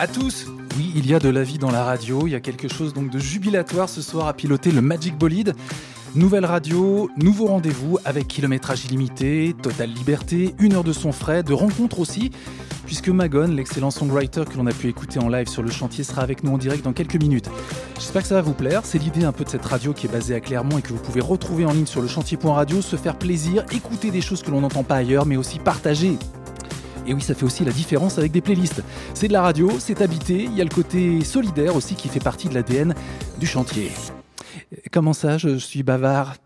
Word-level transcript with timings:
à 0.00 0.06
tous 0.06 0.46
oui, 0.78 0.92
il 0.96 1.06
y 1.06 1.14
a 1.14 1.18
de 1.18 1.28
la 1.28 1.42
vie 1.42 1.58
dans 1.58 1.70
la 1.70 1.84
radio, 1.84 2.26
il 2.26 2.30
y 2.30 2.34
a 2.34 2.40
quelque 2.40 2.68
chose 2.68 2.94
donc 2.94 3.10
de 3.10 3.18
jubilatoire 3.18 3.86
ce 3.86 4.00
soir 4.00 4.28
à 4.28 4.32
piloter 4.32 4.70
le 4.70 4.80
Magic 4.80 5.18
Bolide. 5.18 5.54
Nouvelle 6.14 6.46
radio, 6.46 7.10
nouveau 7.18 7.46
rendez-vous 7.46 7.98
avec 8.06 8.26
kilométrage 8.26 8.86
illimité, 8.86 9.54
totale 9.60 9.90
liberté, 9.90 10.54
une 10.58 10.72
heure 10.72 10.84
de 10.84 10.94
son 10.94 11.12
frais, 11.12 11.42
de 11.42 11.52
rencontres 11.52 11.98
aussi, 11.98 12.30
puisque 12.86 13.10
Magon, 13.10 13.48
l'excellent 13.48 13.90
songwriter 13.90 14.44
que 14.50 14.56
l'on 14.56 14.66
a 14.66 14.72
pu 14.72 14.88
écouter 14.88 15.18
en 15.18 15.28
live 15.28 15.48
sur 15.48 15.62
le 15.62 15.70
chantier, 15.70 16.02
sera 16.02 16.22
avec 16.22 16.44
nous 16.44 16.52
en 16.52 16.58
direct 16.58 16.82
dans 16.82 16.94
quelques 16.94 17.20
minutes. 17.20 17.50
J'espère 17.96 18.22
que 18.22 18.28
ça 18.28 18.36
va 18.36 18.42
vous 18.42 18.54
plaire, 18.54 18.82
c'est 18.84 18.98
l'idée 18.98 19.24
un 19.24 19.32
peu 19.32 19.44
de 19.44 19.50
cette 19.50 19.66
radio 19.66 19.92
qui 19.92 20.06
est 20.06 20.10
basée 20.10 20.34
à 20.34 20.40
Clermont 20.40 20.78
et 20.78 20.82
que 20.82 20.88
vous 20.88 21.02
pouvez 21.02 21.20
retrouver 21.20 21.66
en 21.66 21.72
ligne 21.72 21.86
sur 21.86 22.00
le 22.00 22.08
chantier.radio, 22.08 22.80
se 22.80 22.96
faire 22.96 23.18
plaisir, 23.18 23.66
écouter 23.70 24.10
des 24.10 24.22
choses 24.22 24.42
que 24.42 24.50
l'on 24.50 24.62
n'entend 24.62 24.82
pas 24.82 24.96
ailleurs, 24.96 25.26
mais 25.26 25.36
aussi 25.36 25.58
partager 25.58 26.16
et 27.10 27.12
oui, 27.12 27.20
ça 27.20 27.34
fait 27.34 27.44
aussi 27.44 27.64
la 27.64 27.72
différence 27.72 28.18
avec 28.18 28.30
des 28.30 28.40
playlists. 28.40 28.84
C'est 29.14 29.26
de 29.26 29.32
la 29.32 29.42
radio, 29.42 29.68
c'est 29.80 30.00
habité, 30.00 30.44
il 30.44 30.56
y 30.56 30.60
a 30.60 30.64
le 30.64 30.70
côté 30.70 31.24
solidaire 31.24 31.74
aussi 31.74 31.96
qui 31.96 32.08
fait 32.08 32.20
partie 32.20 32.48
de 32.48 32.54
l'ADN 32.54 32.94
du 33.38 33.48
chantier. 33.48 33.90
Comment 34.92 35.12
ça, 35.12 35.36
je 35.36 35.56
suis 35.58 35.82
bavard? 35.82 36.36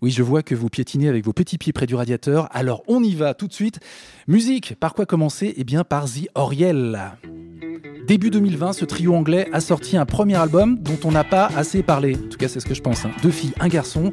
Oui, 0.00 0.10
je 0.10 0.22
vois 0.22 0.42
que 0.42 0.54
vous 0.54 0.70
piétinez 0.70 1.08
avec 1.08 1.26
vos 1.26 1.34
petits 1.34 1.58
pieds 1.58 1.74
près 1.74 1.84
du 1.84 1.94
radiateur, 1.94 2.48
alors 2.52 2.82
on 2.88 3.02
y 3.02 3.14
va 3.14 3.34
tout 3.34 3.48
de 3.48 3.52
suite. 3.52 3.80
Musique, 4.26 4.76
par 4.80 4.94
quoi 4.94 5.04
commencer? 5.04 5.52
Eh 5.58 5.64
bien 5.64 5.84
par 5.84 6.06
The 6.06 6.26
Oriel. 6.34 7.12
Début 8.06 8.30
2020, 8.30 8.72
ce 8.72 8.86
trio 8.86 9.14
anglais 9.14 9.48
a 9.52 9.60
sorti 9.60 9.98
un 9.98 10.06
premier 10.06 10.36
album 10.36 10.78
dont 10.78 10.98
on 11.04 11.12
n'a 11.12 11.24
pas 11.24 11.50
assez 11.54 11.82
parlé. 11.82 12.16
En 12.16 12.28
tout 12.30 12.38
cas, 12.38 12.48
c'est 12.48 12.60
ce 12.60 12.66
que 12.66 12.74
je 12.74 12.82
pense. 12.82 13.04
Hein. 13.04 13.10
Deux 13.22 13.30
filles, 13.30 13.52
un 13.60 13.68
garçon. 13.68 14.10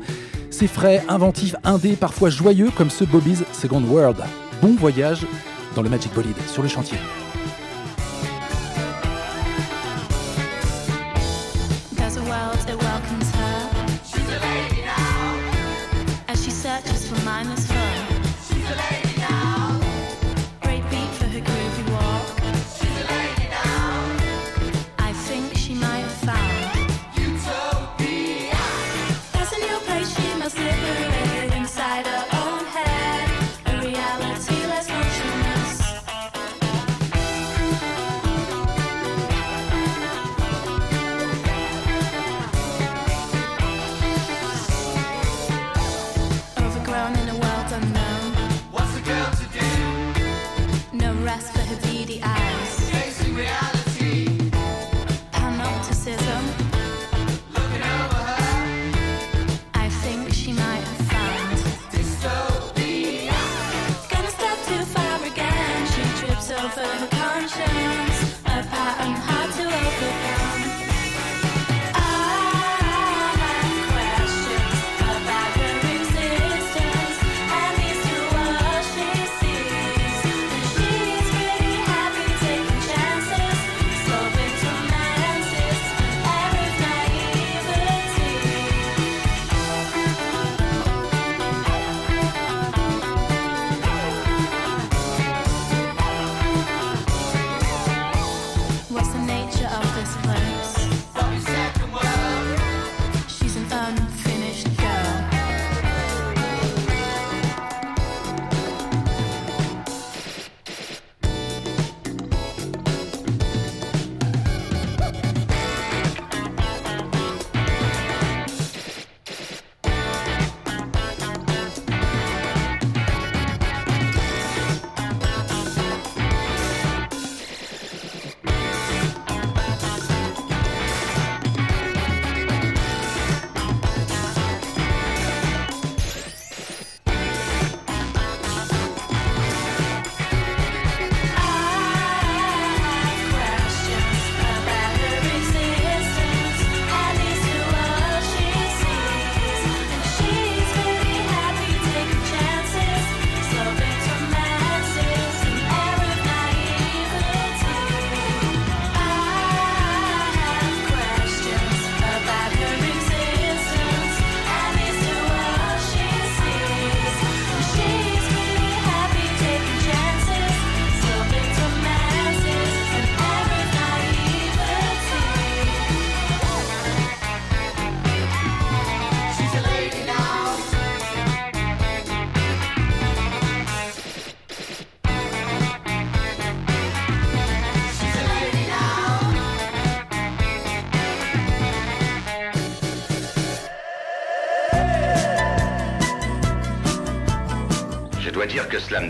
C'est 0.50 0.68
frais, 0.68 1.06
inventif, 1.08 1.56
indé, 1.64 1.96
parfois 1.96 2.30
joyeux 2.30 2.70
comme 2.76 2.90
ce 2.90 3.06
Bobby's 3.06 3.44
Second 3.54 3.84
World. 3.84 4.18
Bon 4.62 4.76
voyage 4.76 5.26
dans 5.76 5.82
le 5.82 5.90
Magic 5.90 6.14
Bolide 6.14 6.38
sur 6.48 6.64
le 6.64 6.70
chantier. 6.70 6.98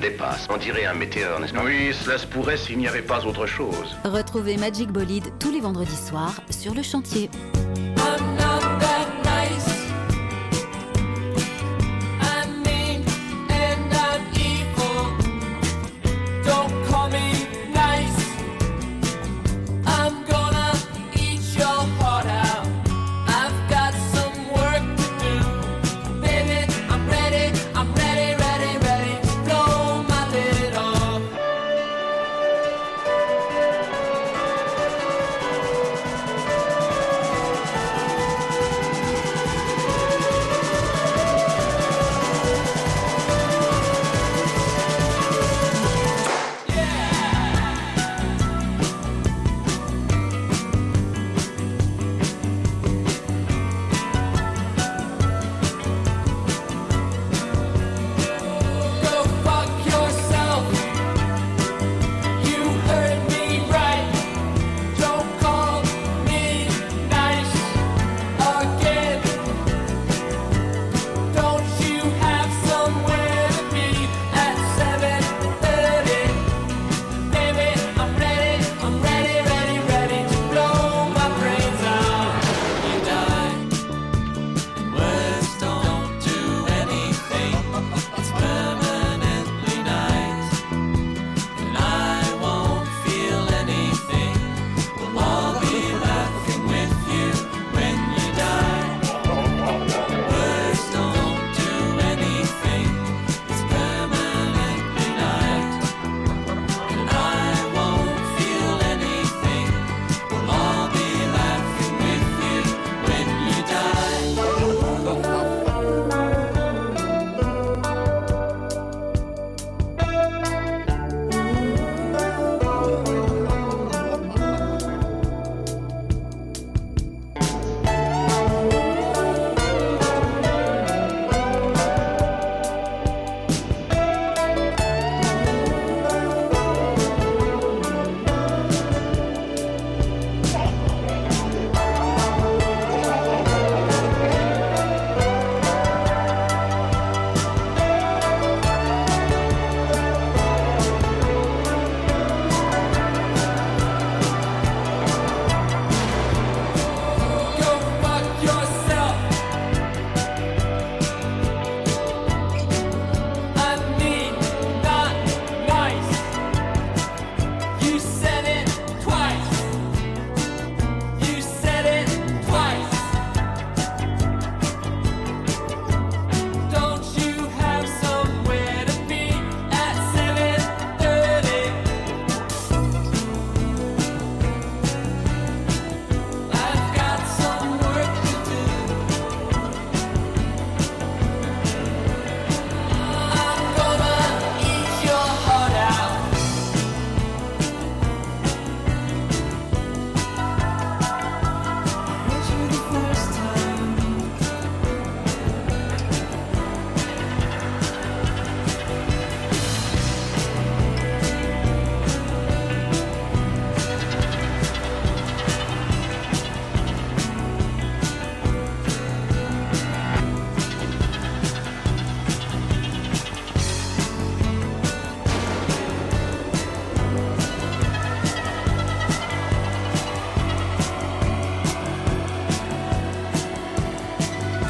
Dépasse. 0.01 0.47
On 0.49 0.57
dirait 0.57 0.85
un 0.85 0.93
météore, 0.93 1.39
n'est-ce 1.39 1.53
pas? 1.53 1.63
Oui, 1.63 1.93
cela 1.93 2.17
se 2.17 2.27
pourrait 2.27 2.57
s'il 2.57 2.77
n'y 2.77 2.87
avait 2.87 3.01
pas 3.01 3.25
autre 3.25 3.45
chose. 3.45 3.95
Retrouvez 4.03 4.57
Magic 4.57 4.91
Bolide 4.91 5.31
tous 5.39 5.51
les 5.51 5.61
vendredis 5.61 5.95
soirs 5.95 6.41
sur 6.49 6.73
le 6.73 6.81
chantier. 6.81 7.29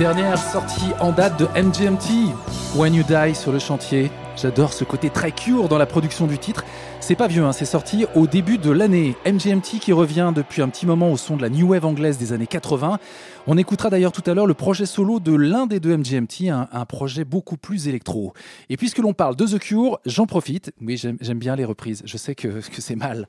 Dernière 0.01 0.39
sortie 0.39 0.93
en 0.99 1.11
date 1.11 1.39
de 1.39 1.45
MGMT, 1.45 2.33
When 2.75 2.95
You 2.95 3.03
Die 3.03 3.35
sur 3.35 3.51
le 3.51 3.59
chantier. 3.59 4.09
J'adore 4.35 4.73
ce 4.73 4.83
côté 4.83 5.11
très 5.11 5.31
cure 5.31 5.69
dans 5.69 5.77
la 5.77 5.85
production 5.85 6.25
du 6.25 6.39
titre. 6.39 6.65
C'est 7.01 7.13
pas 7.13 7.27
vieux, 7.27 7.43
hein, 7.43 7.51
c'est 7.51 7.65
sorti 7.65 8.07
au 8.15 8.25
début 8.25 8.57
de 8.57 8.71
l'année. 8.71 9.15
MGMT 9.27 9.77
qui 9.79 9.93
revient 9.93 10.33
depuis 10.35 10.63
un 10.63 10.69
petit 10.69 10.87
moment 10.87 11.11
au 11.11 11.17
son 11.17 11.37
de 11.37 11.43
la 11.43 11.49
new 11.49 11.67
wave 11.67 11.85
anglaise 11.85 12.17
des 12.17 12.33
années 12.33 12.47
80. 12.47 12.97
On 13.45 13.59
écoutera 13.59 13.91
d'ailleurs 13.91 14.11
tout 14.11 14.23
à 14.25 14.33
l'heure 14.33 14.47
le 14.47 14.55
projet 14.55 14.87
solo 14.87 15.19
de 15.19 15.35
l'un 15.35 15.67
des 15.67 15.79
deux 15.79 15.95
MGMT, 15.95 16.49
un, 16.49 16.85
projet 16.85 17.23
beaucoup 17.23 17.57
plus 17.57 17.87
électro. 17.87 18.33
Et 18.71 18.77
puisque 18.77 18.97
l'on 18.97 19.13
parle 19.13 19.35
de 19.35 19.45
The 19.45 19.59
Cure, 19.59 19.99
j'en 20.07 20.25
profite. 20.25 20.73
Oui, 20.81 20.97
j'aime 20.97 21.37
bien 21.37 21.55
les 21.55 21.65
reprises. 21.65 22.01
Je 22.05 22.17
sais 22.17 22.33
que, 22.33 22.47
que 22.75 22.81
c'est 22.81 22.95
mal. 22.95 23.27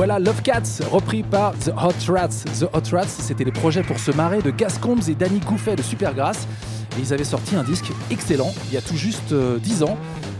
Voilà 0.00 0.18
Love 0.18 0.40
Cats, 0.40 0.80
repris 0.90 1.22
par 1.22 1.52
The 1.58 1.72
Hot 1.76 2.10
Rats. 2.10 2.46
The 2.58 2.62
Hot 2.72 2.96
Rats, 2.96 3.04
c'était 3.06 3.44
les 3.44 3.52
projets 3.52 3.82
pour 3.82 3.98
se 3.98 4.10
marrer 4.10 4.40
de 4.40 4.50
Gascombs 4.50 5.02
et 5.06 5.14
Danny 5.14 5.40
Gouffet 5.40 5.76
de 5.76 5.82
Supergrass. 5.82 6.48
Et 6.96 7.02
ils 7.02 7.12
avaient 7.12 7.22
sorti 7.22 7.54
un 7.54 7.64
disque 7.64 7.92
excellent 8.10 8.50
il 8.68 8.74
y 8.74 8.78
a 8.78 8.80
tout 8.80 8.96
juste 8.96 9.34
10 9.34 9.82
euh, 9.82 9.84
ans, 9.84 9.98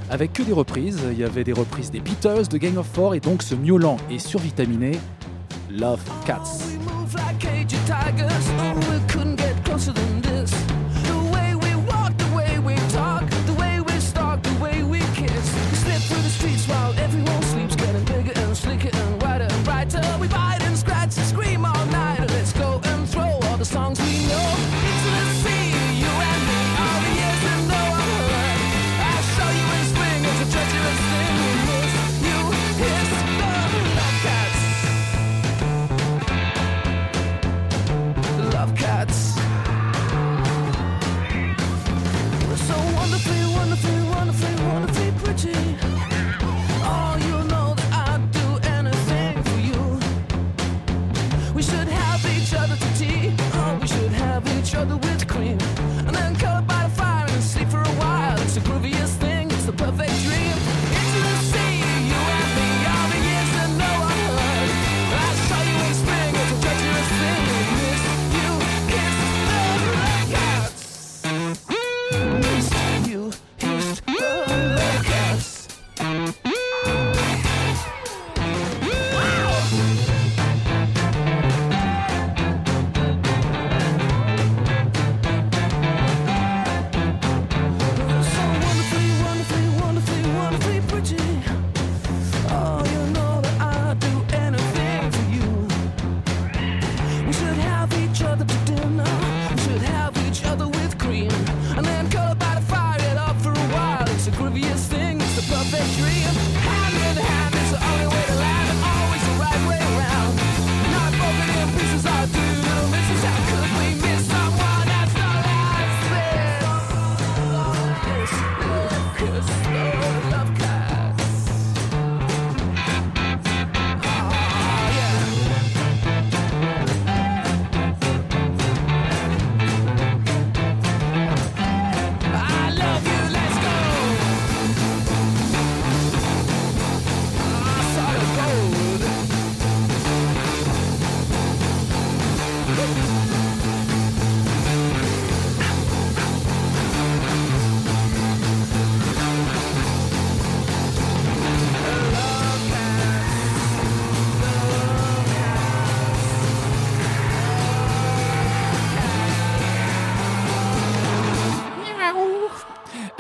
avec 0.09 0.33
que 0.33 0.43
des 0.43 0.55
reprises. 0.55 1.01
Il 1.13 1.19
y 1.19 1.25
avait 1.25 1.45
des 1.45 1.53
reprises 1.53 1.91
des 1.91 2.01
Beatles, 2.01 2.49
de 2.51 2.57
Gang 2.57 2.79
of 2.79 2.87
Four 2.91 3.15
et 3.15 3.21
donc 3.21 3.43
ce 3.43 3.55
miaulant 3.55 3.99
et 4.11 4.19
survitaminé 4.19 4.99
Love 5.71 6.01
Cats. 6.25 6.41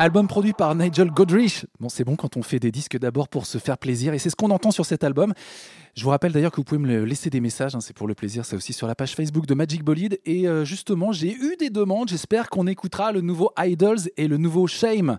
Album 0.01 0.29
produit 0.29 0.55
par 0.55 0.75
Nigel 0.75 1.11
Godrich. 1.11 1.67
Bon, 1.79 1.91
c'est 1.91 2.05
bon 2.05 2.17
quand 2.17 2.39
on 2.39 2.43
fait 2.43 2.59
des 2.59 2.73
disques 2.73 2.99
d'abord 2.99 3.29
pour 3.29 3.45
se 3.45 3.59
faire 3.59 3.77
plaisir 3.77 4.15
et 4.15 4.19
c'est 4.19 4.31
ce 4.31 4.35
qu'on 4.35 4.51
entend 4.51 4.71
sur 4.71 4.87
cet 4.87 5.05
album. 5.05 5.35
Je 5.95 6.03
vous 6.03 6.09
rappelle 6.09 6.33
d'ailleurs 6.33 6.53
que 6.53 6.57
vous 6.57 6.65
pouvez 6.65 6.81
me 6.81 7.05
laisser 7.05 7.29
des 7.29 7.43
messages, 7.43 7.75
hein, 7.75 7.81
c'est 7.83 7.95
pour 7.95 8.09
le 8.09 8.15
plaisir, 8.15 8.47
c'est 8.47 8.57
aussi 8.57 8.73
sur 8.73 8.87
la 8.87 8.95
page 8.95 9.15
Facebook 9.15 9.45
de 9.45 9.53
Magic 9.53 9.85
Bolide. 9.85 10.19
Et 10.25 10.49
euh, 10.49 10.65
justement, 10.65 11.13
j'ai 11.13 11.35
eu 11.35 11.55
des 11.59 11.69
demandes, 11.69 12.09
j'espère 12.09 12.49
qu'on 12.49 12.67
écoutera 12.67 13.13
le 13.13 13.21
nouveau 13.21 13.53
Idols 13.59 14.09
et 14.17 14.27
le 14.27 14.39
nouveau 14.39 14.67
Shame. 14.67 15.19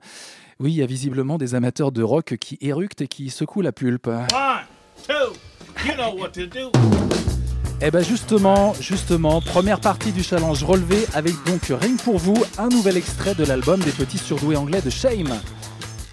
Oui, 0.59 0.71
il 0.71 0.77
y 0.77 0.81
a 0.81 0.87
visiblement 0.87 1.37
des 1.37 1.53
amateurs 1.53 1.91
de 1.91 2.01
rock 2.01 2.37
qui 2.37 2.57
éructent 2.59 3.01
et 3.03 3.07
qui 3.07 3.29
secouent 3.29 3.61
la 3.61 3.73
pulpe. 3.73 4.07
One, 4.07 4.25
two, 5.05 5.35
you 5.85 5.93
know 5.93 6.19
what 6.19 6.29
to 6.29 6.47
do. 6.47 6.71
Eh 7.83 7.89
bien 7.89 8.01
justement, 8.01 8.75
justement, 8.79 9.41
première 9.41 9.79
partie 9.79 10.11
du 10.11 10.21
challenge 10.21 10.63
relevé 10.63 11.07
avec 11.15 11.33
donc 11.47 11.63
rien 11.81 11.95
pour 11.95 12.19
vous, 12.19 12.35
un 12.59 12.69
nouvel 12.69 12.95
extrait 12.95 13.33
de 13.33 13.43
l'album 13.43 13.79
des 13.79 13.91
petits 13.91 14.19
surdoués 14.19 14.55
anglais 14.55 14.81
de 14.81 14.91
Shame. 14.91 15.33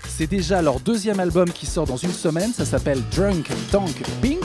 C'est 0.09 0.27
déjà 0.27 0.63
leur 0.63 0.81
deuxième 0.81 1.21
album 1.21 1.51
qui 1.51 1.67
sort 1.67 1.87
dans 1.87 1.99
une 1.99 2.13
semaine, 2.13 2.55
ça 2.55 2.65
s'appelle 2.65 3.03
Drunk 3.15 3.51
Tank 3.71 4.03
Pink. 4.23 4.41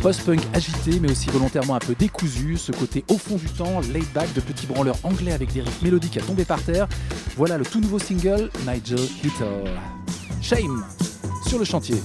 Post-punk 0.00 0.42
agité 0.52 1.00
mais 1.00 1.10
aussi 1.10 1.28
volontairement 1.28 1.74
un 1.74 1.80
peu 1.80 1.96
décousu, 1.98 2.56
ce 2.56 2.70
côté 2.70 3.04
au 3.08 3.18
fond 3.18 3.34
du 3.34 3.48
temps, 3.48 3.80
laid 3.92 4.06
back 4.14 4.32
de 4.34 4.40
petits 4.40 4.66
branleurs 4.66 4.98
anglais 5.02 5.32
avec 5.32 5.52
des 5.52 5.60
riffs 5.60 5.82
mélodiques 5.82 6.18
à 6.18 6.20
tomber 6.20 6.44
par 6.44 6.62
terre. 6.62 6.86
Voilà 7.36 7.58
le 7.58 7.64
tout 7.64 7.80
nouveau 7.80 7.98
single 7.98 8.48
Nigel 8.60 9.00
Little. 9.24 9.72
Shame 10.40 10.84
sur 11.48 11.58
le 11.58 11.64
chantier. 11.64 11.96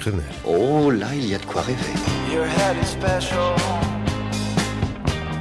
Crenel. 0.00 0.24
Oh 0.46 0.90
là, 0.90 1.14
il 1.14 1.26
y 1.26 1.34
a 1.34 1.38
de 1.38 1.44
quoi 1.44 1.60
rêver. 1.60 1.92
Your 2.32 2.46
head 2.46 2.74
is 2.82 2.88
special, 2.88 3.54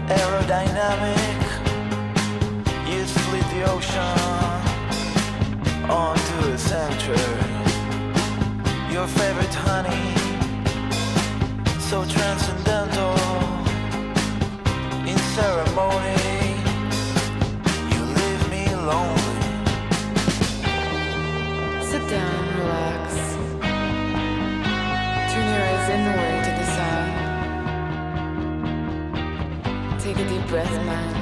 aerodynamic. 0.09 1.39
You 2.85 3.05
split 3.05 3.45
the 3.53 3.63
ocean 3.71 4.19
onto 5.89 6.57
a. 6.57 7.15
Your 8.91 9.07
favorite 9.07 9.55
honey, 9.65 10.13
so 11.79 12.03
transcendental. 12.03 13.15
In 15.07 15.17
ceremony, 15.37 16.19
you 17.93 18.01
leave 18.19 18.49
me. 18.51 18.65
Sit 21.81 22.05
down. 22.09 22.48
breath, 30.49 30.83
man. 30.83 31.18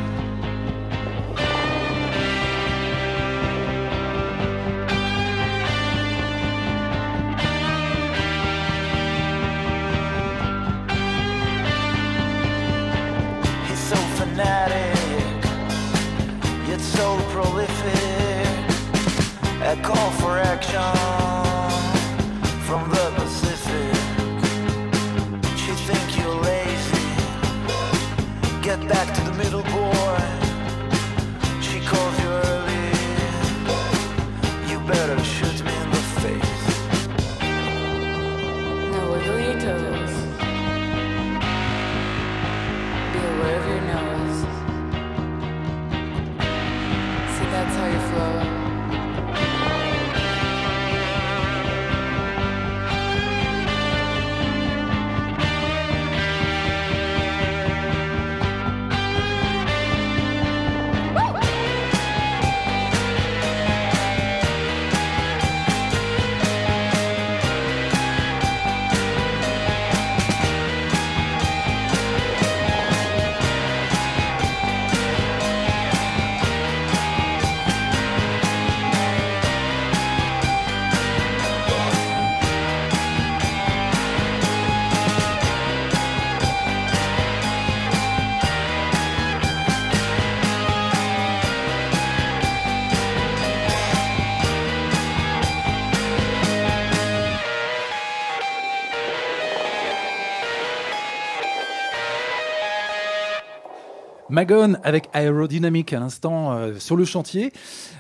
Magone 104.38 104.78
avec 104.84 105.10
Aerodynamic 105.14 105.94
à 105.94 106.00
l'instant 106.00 106.54
euh, 106.54 106.76
sur 106.78 106.96
le 106.96 107.06
chantier. 107.06 107.52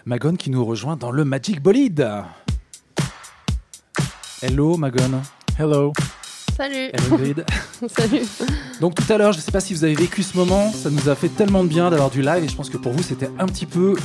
Magone 0.05 0.37
qui 0.37 0.51
nous 0.51 0.63
rejoint 0.63 0.95
dans 0.95 1.09
le 1.09 1.25
Magic 1.25 1.63
Bolide. 1.63 2.07
Hello 4.43 4.77
Magone. 4.77 5.19
Hello. 5.57 5.93
Salut. 6.55 6.91
Hello 6.93 7.17
Grid. 7.17 7.43
Salut. 7.87 8.21
Donc 8.81 8.93
tout 8.93 9.11
à 9.11 9.17
l'heure, 9.17 9.31
je 9.31 9.39
ne 9.39 9.41
sais 9.41 9.51
pas 9.51 9.61
si 9.61 9.73
vous 9.73 9.83
avez 9.83 9.95
vécu 9.95 10.21
ce 10.21 10.37
moment, 10.37 10.71
ça 10.71 10.91
nous 10.91 11.09
a 11.09 11.15
fait 11.15 11.29
tellement 11.29 11.63
de 11.63 11.69
bien 11.69 11.89
d'avoir 11.89 12.11
du 12.11 12.21
live 12.21 12.43
et 12.43 12.47
je 12.47 12.55
pense 12.55 12.69
que 12.69 12.77
pour 12.77 12.91
vous 12.91 13.01
c'était 13.01 13.31
un 13.39 13.47
petit 13.47 13.65
peu 13.65 13.95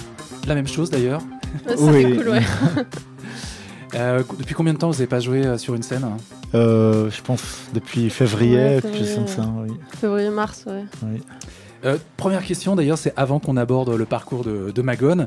la 0.46 0.54
même 0.54 0.66
chose 0.66 0.88
d'ailleurs. 0.88 1.20
Oui. 1.76 2.16
cool, 2.16 2.28
ouais. 2.30 2.42
Euh, 3.94 4.22
depuis 4.38 4.54
combien 4.54 4.72
de 4.72 4.78
temps 4.78 4.88
vous 4.88 4.94
n'avez 4.94 5.06
pas 5.06 5.20
joué 5.20 5.44
euh, 5.44 5.58
sur 5.58 5.74
une 5.74 5.82
scène 5.82 6.02
hein 6.04 6.16
Je 6.54 7.20
pense 7.20 7.42
depuis 7.74 8.08
février, 8.08 8.56
ouais, 8.56 8.80
février, 8.80 9.26
ça, 9.26 9.42
oui. 9.54 9.74
février 10.00 10.30
mars, 10.30 10.64
ouais. 10.66 10.86
oui. 11.02 11.20
Euh, 11.84 11.98
Première 12.16 12.44
question 12.44 12.76
d'ailleurs, 12.76 12.98
c'est 12.98 13.12
avant 13.16 13.38
qu'on 13.40 13.56
aborde 13.56 13.90
le 13.90 14.04
parcours 14.04 14.44
de, 14.44 14.70
de 14.70 14.82
Magone. 14.82 15.26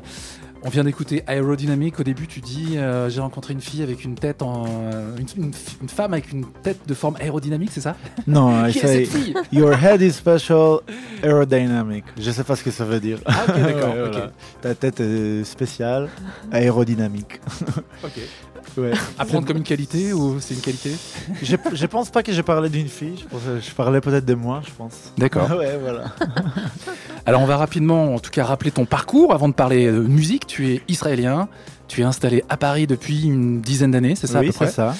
On 0.62 0.68
vient 0.70 0.84
d'écouter 0.84 1.22
Aerodynamic. 1.28 2.00
Au 2.00 2.02
début, 2.02 2.26
tu 2.26 2.40
dis 2.40 2.76
euh, 2.76 3.08
j'ai 3.10 3.20
rencontré 3.20 3.52
une 3.52 3.60
fille 3.60 3.82
avec 3.82 4.04
une 4.04 4.14
tête 4.16 4.40
en 4.42 4.64
euh, 4.66 5.14
une, 5.18 5.44
une- 5.44 5.52
une 5.82 5.88
femme 5.88 6.12
avec 6.14 6.32
une 6.32 6.44
tête 6.62 6.78
de 6.88 6.94
forme 6.94 7.16
aérodynamique, 7.20 7.70
c'est 7.72 7.82
ça? 7.82 7.94
Non, 8.26 8.66
I 8.66 8.72
Qui 8.72 8.78
est 8.78 8.80
say, 8.80 9.04
cette 9.04 9.22
fille? 9.22 9.34
Your 9.52 9.74
head 9.74 10.00
is 10.00 10.12
special 10.12 10.78
aerodynamic. 11.22 12.04
Je 12.18 12.30
sais 12.30 12.42
pas 12.42 12.56
ce 12.56 12.64
que 12.64 12.70
ça 12.70 12.84
veut 12.84 13.00
dire. 13.00 13.18
Ah 13.26 13.44
ok 13.48 13.54
d'accord. 13.60 13.94
Ouais, 13.94 14.02
ok. 14.06 14.10
voilà. 14.12 14.30
Ta 14.62 14.74
tête 14.74 14.98
est 15.00 15.44
spéciale, 15.44 16.08
aérodynamique. 16.50 17.40
ok. 18.02 18.18
Ouais. 18.76 18.92
Apprendre 19.18 19.46
comme 19.46 19.56
une 19.58 19.62
qualité 19.62 20.12
ou 20.12 20.38
c'est 20.40 20.54
une 20.54 20.60
qualité? 20.60 20.90
Je, 21.42 21.56
je 21.72 21.86
pense 21.86 22.10
pas 22.10 22.22
que 22.22 22.32
j'ai 22.32 22.42
parlé 22.42 22.68
d'une 22.68 22.88
fille, 22.88 23.14
je, 23.18 23.24
pense- 23.24 23.40
je 23.66 23.70
parlais 23.74 24.00
peut-être 24.00 24.24
de 24.26 24.34
moi, 24.34 24.60
je 24.66 24.70
pense. 24.76 25.12
D'accord. 25.16 25.50
ouais, 25.58 25.78
voilà. 25.80 26.04
Alors 27.26 27.40
on 27.42 27.46
va 27.46 27.56
rapidement, 27.56 28.14
en 28.14 28.18
tout 28.18 28.30
cas, 28.30 28.44
rappeler 28.44 28.70
ton 28.70 28.84
parcours 28.84 29.32
avant 29.34 29.48
de 29.48 29.54
parler 29.54 29.86
de 29.90 29.98
musique. 30.00 30.46
Tu 30.46 30.68
es 30.74 30.82
israélien, 30.88 31.48
tu 31.88 32.00
es 32.02 32.04
installé 32.04 32.44
à 32.48 32.56
Paris 32.56 32.86
depuis 32.86 33.24
une 33.24 33.60
dizaine 33.60 33.90
d'années, 33.92 34.14
c'est 34.14 34.26
ça 34.26 34.38
à 34.38 34.40
oui, 34.42 34.48
peu 34.48 34.52
près? 34.52 34.66
c'est 34.66 34.72
ça. 34.74 34.94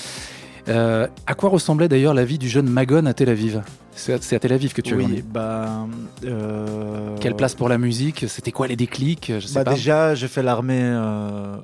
Euh, 0.69 1.07
À 1.27 1.35
quoi 1.35 1.49
ressemblait 1.51 1.89
d'ailleurs 1.89 2.15
la 2.15 2.25
vie 2.25 2.39
du 2.39 2.49
jeune 2.49 2.69
Magone 2.69 3.07
à 3.07 3.15
Tel 3.15 3.29
Aviv? 3.29 3.63
C'est 3.95 4.13
à- 4.13 4.37
à 4.37 4.39
Tel 4.41 4.53
Aviv 4.53 4.73
que 4.73 4.81
tu 4.83 4.95
as 4.95 4.97
oui, 4.97 5.23
bah. 5.27 5.87
euh, 6.25 7.17
Quelle 7.21 7.35
place 7.37 7.55
pour 7.55 7.69
la 7.69 7.79
musique? 7.79 8.25
C'était 8.29 8.51
quoi 8.53 8.67
les 8.67 8.77
déclics? 8.77 9.33
Je 9.39 9.47
sais 9.47 9.55
bah 9.55 9.65
pas. 9.65 9.75
Déjà, 9.75 10.15
j'ai 10.17 10.29
fait 10.29 10.43
l'armée 10.43 10.81
euh, 10.83 11.57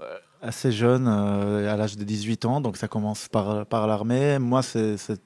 assez 0.43 0.73
jeune, 0.73 1.07
euh, 1.09 1.73
à 1.73 1.77
l'âge 1.77 1.97
de 1.97 2.05
18 2.05 2.45
ans, 2.45 2.61
donc 2.61 2.77
ça 2.77 2.89
commence 2.89 3.29
par, 3.29 3.65
par 3.67 3.87
l'armée. 3.87 4.39
Moi, 4.39 4.63
c'est, 4.63 4.97
c'est- 4.99 5.21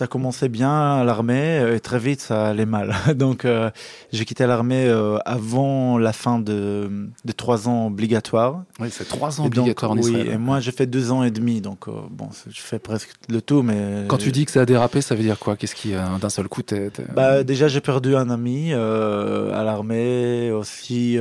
ça 0.00 0.06
commençait 0.06 0.48
bien 0.48 1.00
à 1.00 1.04
l'armée 1.04 1.58
euh, 1.58 1.76
et 1.76 1.80
très 1.80 1.98
vite, 1.98 2.22
ça 2.22 2.48
allait 2.48 2.64
mal. 2.64 2.94
donc, 3.16 3.44
euh, 3.44 3.70
j'ai 4.14 4.24
quitté 4.24 4.46
l'armée 4.46 4.86
euh, 4.86 5.18
avant 5.26 5.98
la 5.98 6.14
fin 6.14 6.38
de, 6.38 6.90
de 7.22 7.32
trois 7.32 7.68
ans 7.68 7.88
obligatoires. 7.88 8.62
Oui, 8.78 8.88
c'est 8.90 9.06
trois 9.06 9.42
ans 9.42 9.44
obligatoires 9.44 9.90
en 9.90 9.98
oui, 9.98 10.08
Israël. 10.12 10.28
et 10.28 10.38
moi, 10.38 10.58
j'ai 10.60 10.72
fait 10.72 10.86
deux 10.86 11.12
ans 11.12 11.22
et 11.22 11.30
demi, 11.30 11.60
donc 11.60 11.86
euh, 11.86 11.92
bon, 12.10 12.30
je 12.48 12.60
fais 12.62 12.78
presque 12.78 13.10
le 13.28 13.42
tout, 13.42 13.60
mais... 13.60 14.06
Quand 14.08 14.16
tu 14.16 14.32
dis 14.32 14.46
que 14.46 14.52
ça 14.52 14.62
a 14.62 14.64
dérapé, 14.64 15.02
ça 15.02 15.14
veut 15.14 15.22
dire 15.22 15.38
quoi? 15.38 15.56
Qu'est-ce 15.56 15.74
qui, 15.74 15.92
d'un 15.92 16.30
seul 16.30 16.48
coup, 16.48 16.62
t'es- 16.62 16.90
Bah, 17.14 17.44
déjà, 17.44 17.68
j'ai 17.68 17.82
perdu 17.82 18.16
un 18.16 18.30
ami 18.30 18.72
à 18.72 19.62
l'armée. 19.62 20.50
Aussi, 20.50 21.18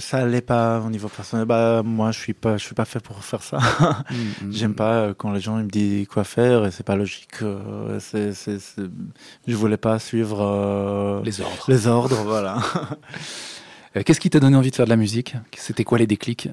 ça 0.00 0.18
allait 0.18 0.40
pas 0.40 0.80
au 0.84 0.90
niveau 0.90 1.06
personnel. 1.06 1.46
Bah, 1.46 1.82
moi, 1.84 2.10
je 2.10 2.18
suis 2.18 2.34
pas, 2.34 2.56
je 2.56 2.64
suis 2.64 2.74
pas 2.74 2.86
fait 2.86 2.98
pour 2.98 3.22
faire 3.24 3.42
ça. 3.44 3.58
Mm, 4.10 4.14
mm. 4.46 4.52
J'aime 4.52 4.74
pas 4.74 4.94
euh, 4.94 5.14
quand 5.16 5.30
les 5.30 5.40
gens 5.40 5.58
ils 5.58 5.64
me 5.64 5.70
disent 5.70 6.08
quoi 6.08 6.24
faire 6.24 6.66
et 6.66 6.72
c'est 6.72 6.82
pas 6.84 6.96
logique. 6.96 7.40
C'est, 8.16 8.32
c'est, 8.34 8.58
c'est- 8.58 8.90
Je 9.46 9.54
voulais 9.56 9.76
pas 9.76 9.98
suivre 9.98 10.40
euh, 10.42 11.22
les 11.24 11.40
ordres. 11.40 11.64
les 11.68 11.86
ordres, 11.86 12.16
voilà. 12.24 12.58
Euh, 13.96 14.02
Qu'est-ce 14.04 14.20
qui 14.20 14.28
t'a 14.28 14.40
donné 14.40 14.56
envie 14.58 14.70
de 14.70 14.76
faire 14.76 14.84
de 14.84 14.90
la 14.90 14.96
musique? 14.96 15.36
C'était 15.56 15.82
quoi 15.84 15.96
les 15.96 16.06
déclics? 16.06 16.50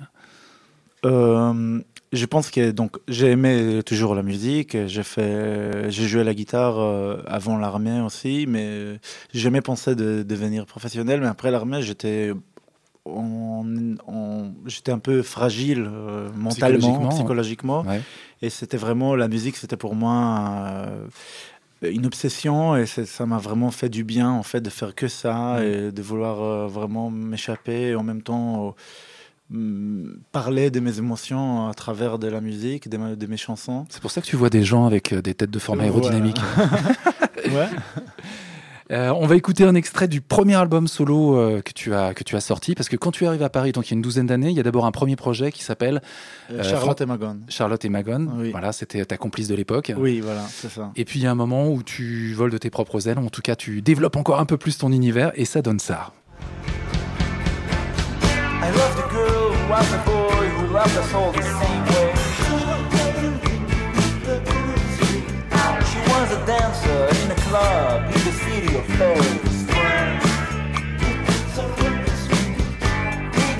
Euh, 1.06 1.82
je 2.14 2.26
pense 2.26 2.50
que 2.50 2.72
donc 2.72 2.96
j'ai 3.10 3.32
aimé 3.32 3.82
toujours 3.86 4.16
la 4.16 4.24
musique. 4.24 4.78
J'ai 4.88 5.04
fait, 5.04 5.90
j'ai 5.92 6.08
joué 6.08 6.24
la 6.24 6.34
guitare 6.34 6.80
avant 7.28 7.58
l'armée 7.58 8.00
aussi, 8.00 8.46
mais 8.48 8.98
j'ai 9.34 9.40
jamais 9.42 9.60
pensé 9.60 9.94
de 9.96 10.24
devenir 10.24 10.66
professionnel. 10.66 11.20
Mais 11.20 11.28
après 11.28 11.52
l'armée, 11.52 11.82
j'étais 11.82 12.32
j'étais 14.66 14.92
un 14.94 15.00
peu 15.00 15.22
fragile 15.22 15.86
euh, 15.92 16.30
mentalement, 16.36 16.78
Psychologiquement, 16.80 17.10
ouais. 17.10 17.16
psychologiquement, 17.16 17.82
Ouais. 17.82 18.02
et 18.42 18.50
c'était 18.50 18.78
vraiment 18.78 19.16
la 19.16 19.28
musique, 19.28 19.58
c'était 19.58 19.76
pour 19.78 19.96
moi. 19.96 20.54
euh, 20.88 21.06
une 21.92 22.06
obsession 22.06 22.76
et 22.76 22.86
ça 22.86 23.26
m'a 23.26 23.38
vraiment 23.38 23.72
fait 23.72 23.90
du 23.90 24.04
bien 24.04 24.30
en 24.30 24.44
fait 24.44 24.62
de 24.62 24.70
faire 24.70 24.96
que 24.96 25.08
ça 25.08 25.58
Mm. 25.60 25.64
et 25.64 25.92
de 25.92 26.02
vouloir 26.02 26.42
euh, 26.42 26.68
vraiment 26.68 27.10
m'échapper 27.10 27.90
et 27.90 27.96
en 27.96 28.04
même 28.04 28.22
temps 28.22 28.76
euh, 29.52 29.58
mm, 29.58 30.18
parler 30.32 30.72
de 30.72 30.80
mes 30.80 30.98
émotions 31.00 31.68
à 31.68 31.74
travers 31.74 32.20
de 32.20 32.28
la 32.28 32.42
musique, 32.42 32.90
de, 32.90 32.98
ma- 32.98 33.16
de 33.16 33.26
mes 33.28 33.38
chansons. 33.38 33.86
C'est 33.90 34.02
pour 34.02 34.12
ça 34.12 34.22
que 34.22 34.26
tu 34.28 34.36
vois 34.36 34.50
des 34.50 34.64
gens 34.64 34.86
avec 34.86 35.14
euh, 35.14 35.22
des 35.22 35.34
têtes 35.34 35.52
de 35.52 35.60
forme 35.60 35.82
aérodynamique. 35.82 36.38
Ouais. 37.46 37.68
Euh, 38.92 39.10
on 39.12 39.26
va 39.26 39.36
écouter 39.36 39.64
un 39.64 39.76
extrait 39.76 40.08
du 40.08 40.20
premier 40.20 40.56
album 40.56 40.88
solo 40.88 41.38
euh, 41.38 41.62
que, 41.62 41.72
tu 41.72 41.94
as, 41.94 42.14
que 42.14 42.24
tu 42.24 42.36
as 42.36 42.42
sorti, 42.42 42.76
parce 42.76 42.90
que 42.90 42.98
quand 42.98 43.12
tu 43.12 43.26
arrives 43.26 43.44
à 43.44 43.50
Paris, 43.50 43.72
donc 43.72 43.88
il 43.88 43.92
y 43.92 43.94
a 43.94 43.96
une 43.96 44.02
douzaine 44.02 44.28
d'années, 44.28 44.50
il 44.50 44.58
y 44.58 44.60
a 44.60 44.64
d'abord 44.64 44.86
un 44.86 44.92
premier 44.92 45.16
projet 45.16 45.52
qui 45.52 45.64
s'appelle 45.64 46.02
Euh, 46.52 46.62
Charlotte 46.64 47.00
et 47.00 47.06
Magone. 47.06 47.44
Charlotte 47.48 47.84
et 47.86 47.90
Magone. 47.90 48.30
Oui. 48.38 48.52
Voilà, 48.52 48.74
c'était 48.74 49.04
ta 49.06 49.16
complice 49.18 49.48
de 49.48 49.56
l'époque. 49.56 49.94
Oui, 49.98 50.20
voilà, 50.20 50.42
c'est 50.50 50.70
ça. 50.70 50.92
Et 50.98 51.06
puis 51.06 51.20
il 51.20 51.24
y 51.24 51.28
a 51.28 51.32
un 51.32 51.36
moment 51.36 51.70
où 51.70 51.82
tu 51.82 52.34
voles 52.34 52.52
de 52.52 52.58
tes 52.58 52.70
propres 52.70 53.08
ailes, 53.08 53.18
en 53.20 53.30
tout 53.30 53.42
cas 53.42 53.56
tu 53.56 53.82
développes 53.82 54.18
encore 54.18 54.40
un 54.40 54.46
peu 54.46 54.58
plus 54.58 54.78
ton 54.78 54.92
univers, 54.92 55.32
et 55.36 55.46
ça 55.46 55.62
donne 55.62 55.80
ça. 55.80 56.12
I 58.62 58.68
love 58.68 58.96
the 58.96 59.10
girl 59.12 59.52
who 59.54 59.70
was 59.70 59.94
a 59.94 60.04
boy 60.06 60.48
who 60.58 60.74
loved 60.74 60.98
us 60.98 61.14
all 61.14 61.32
the 61.32 61.42
same 61.42 61.84
way. 61.88 62.12
She 65.90 66.00
was 66.10 66.32
a 66.32 66.46
dancer 66.46 67.08
in 67.26 67.32
a 67.32 67.36
club 67.48 68.04
in 68.08 68.22
the 68.24 68.32
city 68.32 68.63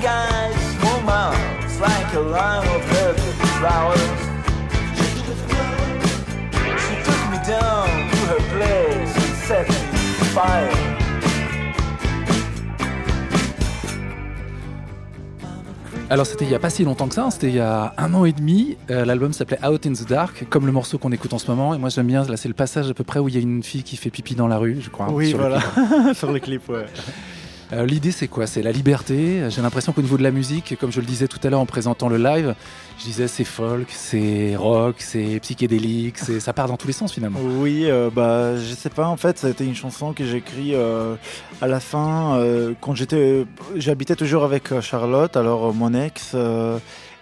eyes, 0.06 0.76
small 0.76 1.00
mouth, 1.02 1.80
like 1.80 2.12
a 2.14 2.20
line 2.20 2.68
of 2.68 2.84
velvet 2.84 3.34
flowers. 3.58 4.20
She 6.82 6.94
took 7.06 7.22
me 7.30 7.38
down 7.46 7.86
to 8.10 8.16
her 8.30 8.42
place 8.52 9.24
set 9.46 9.68
me 9.68 9.74
fire. 10.32 10.83
Alors 16.14 16.26
c'était 16.26 16.44
il 16.44 16.50
y 16.52 16.54
a 16.54 16.60
pas 16.60 16.70
si 16.70 16.84
longtemps 16.84 17.08
que 17.08 17.14
ça, 17.16 17.24
hein, 17.24 17.30
c'était 17.32 17.48
il 17.48 17.56
y 17.56 17.60
a 17.60 17.92
un 17.98 18.14
an 18.14 18.24
et 18.24 18.30
demi. 18.30 18.76
Euh, 18.88 19.04
L'album 19.04 19.32
s'appelait 19.32 19.58
Out 19.66 19.84
in 19.84 19.94
the 19.94 20.08
Dark, 20.08 20.46
comme 20.48 20.64
le 20.64 20.70
morceau 20.70 20.96
qu'on 20.96 21.10
écoute 21.10 21.32
en 21.32 21.40
ce 21.40 21.50
moment. 21.50 21.74
Et 21.74 21.78
moi 21.78 21.88
j'aime 21.88 22.06
bien, 22.06 22.22
là 22.22 22.36
c'est 22.36 22.46
le 22.46 22.54
passage 22.54 22.88
à 22.88 22.94
peu 22.94 23.02
près 23.02 23.18
où 23.18 23.28
il 23.28 23.34
y 23.34 23.36
a 23.36 23.40
une 23.40 23.64
fille 23.64 23.82
qui 23.82 23.96
fait 23.96 24.10
pipi 24.10 24.36
dans 24.36 24.46
la 24.46 24.58
rue, 24.58 24.78
je 24.80 24.90
crois. 24.90 25.10
oui, 25.10 25.30
sur 25.30 25.38
le 25.38 25.42
voilà, 25.48 25.58
clip. 25.58 26.14
sur 26.14 26.30
le 26.30 26.38
clip, 26.38 26.68
ouais. 26.68 26.86
Euh, 27.72 27.86
L'idée 27.86 28.12
c'est 28.12 28.28
quoi? 28.28 28.46
C'est 28.46 28.62
la 28.62 28.72
liberté. 28.72 29.42
J'ai 29.48 29.62
l'impression 29.62 29.92
qu'au 29.92 30.02
niveau 30.02 30.16
de 30.18 30.22
la 30.22 30.30
musique, 30.30 30.76
comme 30.78 30.92
je 30.92 31.00
le 31.00 31.06
disais 31.06 31.28
tout 31.28 31.38
à 31.42 31.50
l'heure 31.50 31.60
en 31.60 31.66
présentant 31.66 32.08
le 32.08 32.18
live, 32.18 32.54
je 32.98 33.04
disais 33.04 33.26
c'est 33.26 33.44
folk, 33.44 33.86
c'est 33.90 34.54
rock, 34.56 34.96
c'est 34.98 35.40
psychédélique, 35.40 36.18
ça 36.18 36.52
part 36.52 36.68
dans 36.68 36.76
tous 36.76 36.86
les 36.86 36.92
sens 36.92 37.12
finalement. 37.12 37.40
Oui, 37.42 37.84
euh, 37.86 38.10
bah, 38.14 38.56
je 38.56 38.74
sais 38.74 38.90
pas, 38.90 39.06
en 39.08 39.16
fait, 39.16 39.38
ça 39.38 39.46
a 39.46 39.50
été 39.50 39.64
une 39.64 39.74
chanson 39.74 40.12
que 40.12 40.24
j'ai 40.24 40.36
écrite 40.38 40.74
euh, 40.74 41.16
à 41.60 41.66
la 41.66 41.80
fin, 41.80 42.36
euh, 42.36 42.74
quand 42.80 42.94
j'étais, 42.94 43.46
j'habitais 43.76 44.14
toujours 44.16 44.44
avec 44.44 44.78
Charlotte, 44.80 45.36
alors 45.36 45.72
mon 45.74 45.94
ex, 45.94 46.36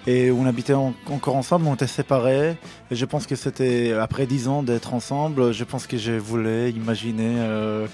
et 0.09 0.33
on 0.33 0.45
habitait 0.47 0.75
en- 0.75 0.95
encore 1.11 1.37
ensemble, 1.37 1.67
on 1.69 1.75
était 1.75 1.87
séparés, 1.87 2.57
et 2.93 2.95
je 2.95 3.07
pense 3.07 3.27
que 3.27 3.37
c'était, 3.37 3.93
après 3.93 4.27
dix 4.27 4.49
ans 4.49 4.63
d'être 4.63 4.93
ensemble, 4.93 5.53
je 5.53 5.65
pense 5.65 5.87
que 5.87 5.97
je 5.97 6.13
voulais 6.13 6.71
imaginer, 6.71 7.37
euh, 7.39 7.87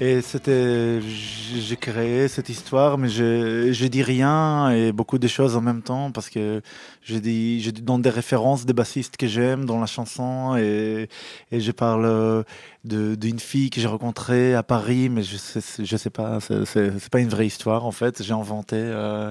et 0.00 0.22
c'était, 0.22 1.00
j'ai 1.00 1.76
créé 1.76 2.26
cette 2.26 2.48
histoire, 2.48 2.98
mais 2.98 3.08
je, 3.08 3.70
je 3.70 3.86
dis 3.86 4.02
rien, 4.02 4.70
et 4.70 4.90
beaucoup 4.90 5.18
de 5.18 5.28
choses 5.28 5.54
en 5.54 5.60
même 5.60 5.82
temps, 5.82 6.10
parce 6.10 6.28
que 6.28 6.62
je 7.04 7.16
dis, 7.18 7.62
je 7.62 7.70
donne 7.70 8.02
des 8.02 8.10
références 8.10 8.66
des 8.66 8.72
bassistes 8.72 9.16
que 9.16 9.28
j'aime 9.28 9.66
dans 9.66 9.78
la 9.78 9.86
chanson, 9.86 10.56
et, 10.56 11.08
et 11.52 11.60
je 11.60 11.70
parle 11.70 12.06
euh, 12.06 12.42
d'une 12.82 13.38
fille 13.38 13.70
que 13.70 13.80
j'ai 13.80 13.86
rencontrée 13.86 14.56
à 14.56 14.64
Paris, 14.64 15.10
mais 15.10 15.22
je 15.22 15.36
sais, 15.36 15.60
je 15.84 15.96
sais 15.96 16.10
pas, 16.10 16.40
c'est 16.40 17.08
pas 17.08 17.20
une 17.20 17.28
vraie 17.28 17.46
histoire 17.46 17.86
en 17.86 17.92
fait. 17.92 18.22
J'ai 18.22 18.32
inventé 18.32 18.76
euh, 18.78 19.30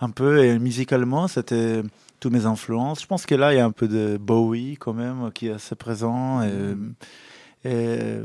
un 0.00 0.10
peu 0.10 0.44
et 0.44 0.58
musicalement 0.58 1.28
c'était 1.28 1.82
tous 2.20 2.30
mes 2.30 2.46
influences. 2.46 3.02
Je 3.02 3.06
pense 3.06 3.26
que 3.26 3.34
là 3.34 3.52
il 3.52 3.56
y 3.56 3.60
a 3.60 3.64
un 3.64 3.72
peu 3.72 3.88
de 3.88 4.16
Bowie 4.16 4.76
quand 4.78 4.94
même 4.94 5.30
qui 5.32 5.48
est 5.48 5.52
assez 5.52 5.74
présent 5.74 6.42
et, 6.42 7.68
et 7.68 8.20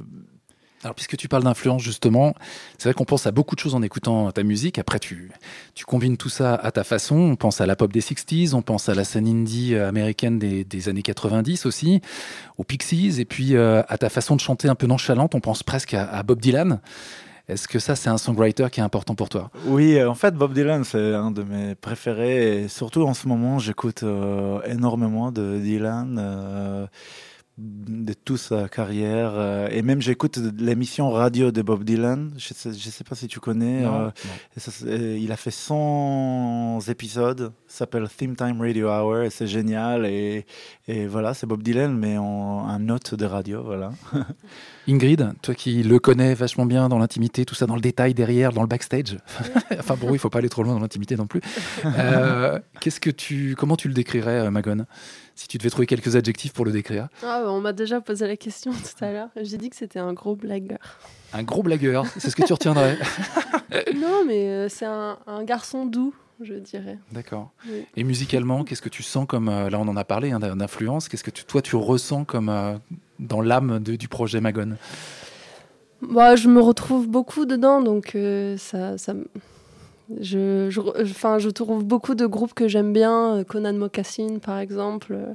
Alors, 0.83 0.95
puisque 0.95 1.15
tu 1.15 1.27
parles 1.27 1.43
d'influence, 1.43 1.83
justement, 1.83 2.33
c'est 2.77 2.89
vrai 2.89 2.95
qu'on 2.95 3.05
pense 3.05 3.27
à 3.27 3.31
beaucoup 3.31 3.55
de 3.55 3.59
choses 3.59 3.75
en 3.75 3.83
écoutant 3.83 4.31
ta 4.31 4.41
musique. 4.41 4.79
Après, 4.79 4.97
tu, 4.97 5.31
tu 5.75 5.85
combines 5.85 6.17
tout 6.17 6.29
ça 6.29 6.55
à 6.55 6.71
ta 6.71 6.83
façon. 6.83 7.15
On 7.15 7.35
pense 7.35 7.61
à 7.61 7.67
la 7.67 7.75
pop 7.75 7.91
des 7.91 8.01
60s, 8.01 8.55
on 8.55 8.63
pense 8.63 8.89
à 8.89 8.95
la 8.95 9.03
scène 9.03 9.27
indie 9.27 9.75
américaine 9.75 10.39
des, 10.39 10.63
des 10.63 10.89
années 10.89 11.03
90 11.03 11.67
aussi, 11.67 12.01
aux 12.57 12.63
Pixies, 12.63 13.21
et 13.21 13.25
puis 13.25 13.55
euh, 13.55 13.83
à 13.87 13.97
ta 13.99 14.09
façon 14.09 14.35
de 14.35 14.41
chanter 14.41 14.69
un 14.69 14.75
peu 14.75 14.87
nonchalante, 14.87 15.35
on 15.35 15.39
pense 15.39 15.61
presque 15.61 15.93
à, 15.93 16.05
à 16.05 16.23
Bob 16.23 16.39
Dylan. 16.39 16.79
Est-ce 17.51 17.67
que 17.67 17.79
ça, 17.79 17.95
c'est 17.95 18.09
un 18.09 18.17
songwriter 18.17 18.67
qui 18.71 18.79
est 18.79 18.83
important 18.83 19.13
pour 19.15 19.27
toi? 19.29 19.49
Oui, 19.65 19.97
euh, 19.97 20.09
en 20.09 20.15
fait, 20.15 20.33
Bob 20.33 20.53
Dylan, 20.53 20.83
c'est 20.83 21.13
un 21.13 21.31
de 21.31 21.43
mes 21.43 21.75
préférés. 21.75 22.63
Et 22.63 22.67
surtout 22.69 23.03
en 23.03 23.13
ce 23.13 23.27
moment, 23.27 23.59
j'écoute 23.59 24.03
euh, 24.03 24.61
énormément 24.63 25.31
de 25.31 25.59
Dylan, 25.59 26.17
euh, 26.17 26.87
de 27.57 28.13
toute 28.13 28.37
sa 28.39 28.69
carrière. 28.69 29.33
euh, 29.35 29.67
et 29.69 29.81
même, 29.81 30.01
j'écoute 30.01 30.39
l'émission 30.57 31.11
radio 31.11 31.51
de 31.51 31.61
Bob 31.61 31.83
Dylan. 31.83 32.31
Je 32.37 32.53
sais, 32.53 32.71
je 32.73 32.89
sais 32.89 33.03
pas 33.03 33.15
si 33.15 33.27
tu 33.27 33.39
connais. 33.41 33.81
Non, 33.81 33.95
euh, 33.95 34.05
non. 34.05 34.11
et 34.55 34.59
ça, 34.59 34.71
c'est- 34.71 35.19
il 35.21 35.31
a 35.31 35.35
fait 35.37 35.51
100 35.51 36.79
épisodes. 36.87 37.51
S'appelle 37.67 38.07
Theme 38.17 38.35
Time 38.35 38.61
Radio 38.61 38.87
Hour. 38.89 39.23
Et 39.23 39.29
c'est 39.29 39.47
génial. 39.47 40.05
Et, 40.05 40.45
et 40.87 41.05
voilà, 41.07 41.33
c'est 41.33 41.45
Bob 41.45 41.61
Dylan, 41.61 41.95
mais 41.95 42.17
en 42.17 42.65
un 42.67 42.79
note 42.79 43.13
de 43.15 43.25
radio. 43.25 43.61
Voilà. 43.63 43.91
Ingrid, 44.87 45.33
toi 45.41 45.53
qui 45.53 45.83
le 45.83 45.99
connais 45.99 46.33
vachement 46.33 46.65
bien 46.65 46.89
dans 46.89 46.97
l'intimité, 46.97 47.45
tout 47.45 47.55
ça 47.55 47.65
dans 47.65 47.75
le 47.75 47.81
détail 47.81 48.13
derrière, 48.13 48.51
dans 48.51 48.61
le 48.61 48.67
backstage. 48.67 49.17
enfin 49.79 49.95
bon, 49.95 50.13
il 50.13 50.19
faut 50.19 50.29
pas 50.29 50.39
aller 50.39 50.49
trop 50.49 50.63
loin 50.63 50.73
dans 50.73 50.79
l'intimité 50.79 51.15
non 51.15 51.27
plus. 51.27 51.41
Euh, 51.85 52.59
Qu'est-ce 52.79 52.99
que 52.99 53.09
tu, 53.09 53.55
comment 53.57 53.75
tu 53.75 53.87
le 53.87 53.93
décrirais, 53.93 54.39
euh, 54.39 54.51
Magone 54.51 54.85
Si 55.35 55.47
tu 55.47 55.57
devais 55.57 55.69
trouver 55.69 55.85
quelques 55.85 56.15
adjectifs 56.15 56.53
pour 56.53 56.65
le 56.65 56.71
décrire? 56.71 57.09
Ah, 57.23 57.43
on 57.47 57.61
m'a 57.61 57.73
déjà 57.73 58.01
posé 58.01 58.27
la 58.27 58.37
question 58.37 58.71
tout 58.71 59.03
à 59.03 59.11
l'heure. 59.11 59.29
J'ai 59.41 59.57
dit 59.57 59.69
que 59.69 59.75
c'était 59.75 59.99
un 59.99 60.13
gros 60.13 60.35
blagueur. 60.35 60.79
Un 61.33 61.43
gros 61.43 61.63
blagueur, 61.63 62.05
c'est 62.17 62.29
ce 62.29 62.35
que 62.35 62.43
tu 62.43 62.53
retiendrais. 62.53 62.97
non, 63.95 64.23
mais 64.27 64.47
euh, 64.49 64.69
c'est 64.69 64.85
un, 64.85 65.17
un 65.27 65.43
garçon 65.43 65.85
doux, 65.85 66.13
je 66.41 66.55
dirais. 66.55 66.97
D'accord. 67.11 67.51
Oui. 67.69 67.85
Et 67.95 68.03
musicalement, 68.03 68.63
qu'est-ce 68.63 68.81
que 68.81 68.89
tu 68.89 69.03
sens 69.03 69.25
comme, 69.27 69.45
là 69.47 69.79
on 69.79 69.87
en 69.87 69.95
a 69.95 70.03
parlé, 70.03 70.31
hein, 70.31 70.39
d'influence, 70.39 71.07
qu'est-ce 71.07 71.23
que 71.23 71.31
tu, 71.31 71.45
toi 71.45 71.61
tu 71.61 71.75
ressens 71.75 72.25
comme 72.25 72.49
euh, 72.49 72.77
dans 73.21 73.41
l'âme 73.41 73.79
du 73.79 74.07
projet 74.07 74.41
Magone 74.41 74.75
Bah, 76.01 76.35
je 76.35 76.47
me 76.49 76.59
retrouve 76.59 77.07
beaucoup 77.07 77.45
dedans, 77.45 77.81
donc 77.81 78.15
euh, 78.15 78.57
ça, 78.57 78.95
je, 80.19 80.69
enfin, 81.01 81.37
je 81.39 81.49
trouve 81.49 81.83
beaucoup 81.85 82.15
de 82.15 82.25
groupes 82.25 82.53
que 82.53 82.67
j'aime 82.67 82.91
bien, 82.91 83.37
euh, 83.37 83.43
Conan 83.43 83.73
Mocassin 83.73 84.39
par 84.41 84.59
exemple. 84.59 85.13
euh, 85.13 85.33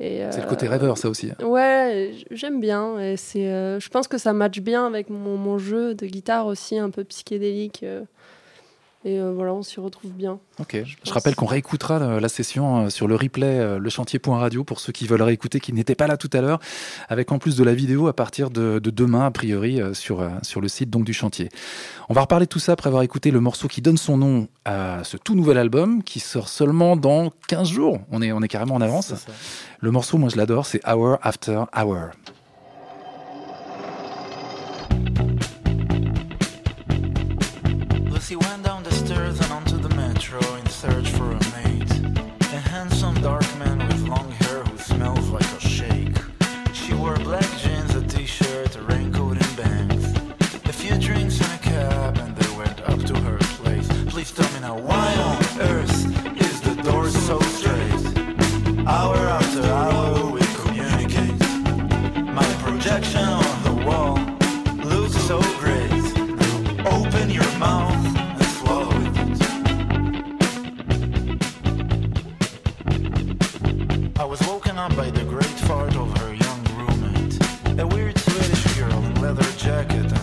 et, 0.00 0.24
C'est 0.30 0.42
le 0.42 0.48
côté 0.48 0.66
rêveur 0.66 0.98
ça 0.98 1.08
aussi. 1.08 1.30
Ouais, 1.42 2.10
j- 2.16 2.24
j'aime 2.30 2.60
bien. 2.60 2.98
Et 2.98 3.16
c'est, 3.16 3.46
euh, 3.48 3.78
je 3.80 3.88
pense 3.88 4.08
que 4.08 4.18
ça 4.18 4.32
matche 4.32 4.60
bien 4.60 4.86
avec 4.86 5.10
mon, 5.10 5.36
mon 5.36 5.58
jeu 5.58 5.94
de 5.94 6.06
guitare 6.06 6.46
aussi, 6.46 6.78
un 6.78 6.90
peu 6.90 7.04
psychédélique. 7.04 7.84
Et 9.02 9.18
euh, 9.18 9.32
voilà, 9.32 9.54
on 9.54 9.62
s'y 9.62 9.80
retrouve 9.80 10.10
bien. 10.12 10.38
Ok. 10.58 10.76
Je, 10.84 11.12
rappelle 11.12 11.34
qu'on 11.34 11.46
réécoutera 11.46 11.98
la, 11.98 12.20
la 12.20 12.28
session 12.28 12.84
euh, 12.84 12.90
sur 12.90 13.08
le 13.08 13.16
replay 13.16 13.58
euh, 13.58 13.80
lechantier.radio 13.80 14.62
pour 14.62 14.78
ceux 14.78 14.92
qui 14.92 15.06
veulent 15.06 15.22
réécouter, 15.22 15.58
qui 15.58 15.72
n'étaient 15.72 15.94
pas 15.94 16.06
là 16.06 16.18
tout 16.18 16.28
à 16.34 16.42
l'heure, 16.42 16.60
avec 17.08 17.32
en 17.32 17.38
plus 17.38 17.56
de 17.56 17.64
la 17.64 17.72
vidéo 17.72 18.08
à 18.08 18.12
partir 18.12 18.50
de, 18.50 18.78
de 18.78 18.90
demain, 18.90 19.24
a 19.24 19.30
priori, 19.30 19.80
euh, 19.80 19.94
sur, 19.94 20.28
sur 20.42 20.60
le 20.60 20.68
site 20.68 20.90
donc 20.90 21.04
du 21.04 21.14
chantier. 21.14 21.48
On 22.10 22.14
va 22.14 22.20
reparler 22.20 22.44
de 22.44 22.50
tout 22.50 22.58
ça 22.58 22.72
après 22.72 22.88
avoir 22.88 23.02
écouté 23.02 23.30
le 23.30 23.40
morceau 23.40 23.68
qui 23.68 23.80
donne 23.80 23.96
son 23.96 24.18
nom 24.18 24.48
à 24.66 25.02
ce 25.02 25.16
tout 25.16 25.34
nouvel 25.34 25.56
album 25.56 26.02
qui 26.02 26.20
sort 26.20 26.48
seulement 26.48 26.94
dans 26.94 27.30
15 27.48 27.70
jours. 27.70 28.00
On 28.10 28.20
est, 28.20 28.32
on 28.32 28.42
est 28.42 28.48
carrément 28.48 28.74
en 28.74 28.82
avance. 28.82 29.14
Le 29.80 29.90
morceau, 29.90 30.18
moi 30.18 30.28
je 30.28 30.36
l'adore, 30.36 30.66
c'est 30.66 30.86
Hour 30.86 31.16
After 31.22 31.64
Hour. 31.74 32.10
A 48.76 48.82
raincoat 48.82 49.36
and 49.36 49.56
bangs. 49.56 50.04
A 50.68 50.72
few 50.72 50.98
drinks 50.98 51.40
and 51.40 51.52
a 51.58 51.58
cab 51.62 52.18
and 52.18 52.36
they 52.36 52.56
went 52.56 52.80
up 52.82 53.00
to 53.04 53.14
her 53.20 53.38
place. 53.58 53.88
Please 54.08 54.30
tell 54.30 54.48
me 54.52 54.60
now 54.60 54.76
why 54.78 55.14
on 55.30 55.42
earth 55.70 56.06
is 56.40 56.60
the 56.60 56.74
door 56.82 57.08
so 57.08 57.40
straight? 57.40 58.18
Hour 58.86 59.16
after 59.16 59.62
hour 59.62 60.30
we 60.30 60.40
communicate. 60.62 61.40
My 62.34 62.46
projection 62.64 63.24
on 63.24 63.62
the 63.64 63.72
wall 63.86 64.18
looks 64.84 65.16
so 65.30 65.40
great. 65.58 65.90
Open 66.86 67.30
your 67.30 67.50
mouth 67.58 68.04
and 68.40 68.48
swallow 68.58 68.90
it. 69.06 69.16
I 74.20 74.24
was 74.24 74.40
woken 74.46 74.76
up 74.78 74.94
by 74.96 75.10
the 75.10 75.24
great 75.24 75.58
fart 75.66 75.79
jacket 79.60 80.19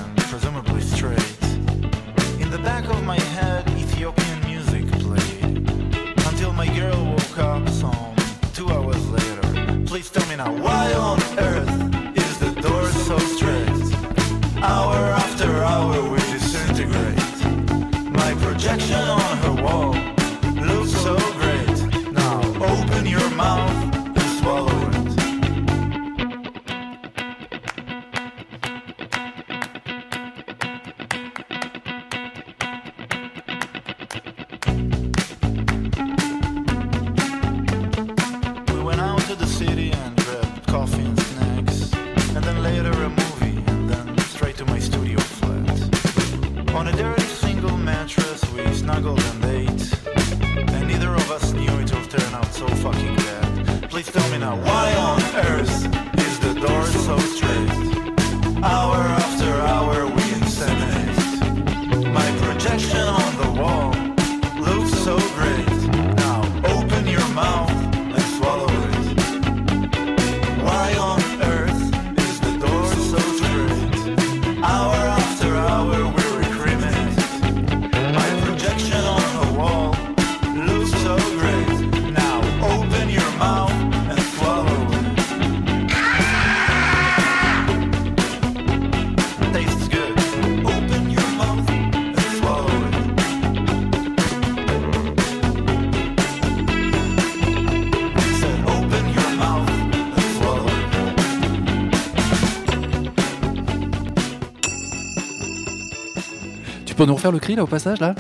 nous 107.08 107.16
refaire 107.16 107.32
le 107.32 107.40
cri 107.40 107.56
là 107.56 107.64
au 107.64 107.68
passage 107.68 108.00
là 108.02 108.14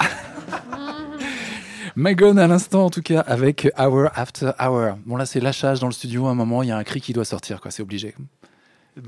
Magone 1.96 2.38
à 2.38 2.48
l'instant 2.48 2.86
en 2.86 2.90
tout 2.90 3.00
cas 3.00 3.20
avec 3.20 3.68
Hour 3.78 4.08
After 4.14 4.50
Hour. 4.60 4.96
Bon 5.06 5.16
là 5.16 5.24
c'est 5.24 5.40
lâchage 5.40 5.78
dans 5.80 5.86
le 5.86 5.92
studio 5.92 6.26
à 6.26 6.30
un 6.30 6.34
moment, 6.34 6.62
il 6.62 6.68
y 6.68 6.72
a 6.72 6.76
un 6.76 6.84
cri 6.84 7.00
qui 7.00 7.12
doit 7.12 7.24
sortir 7.24 7.60
quoi, 7.60 7.70
c'est 7.70 7.82
obligé. 7.82 8.14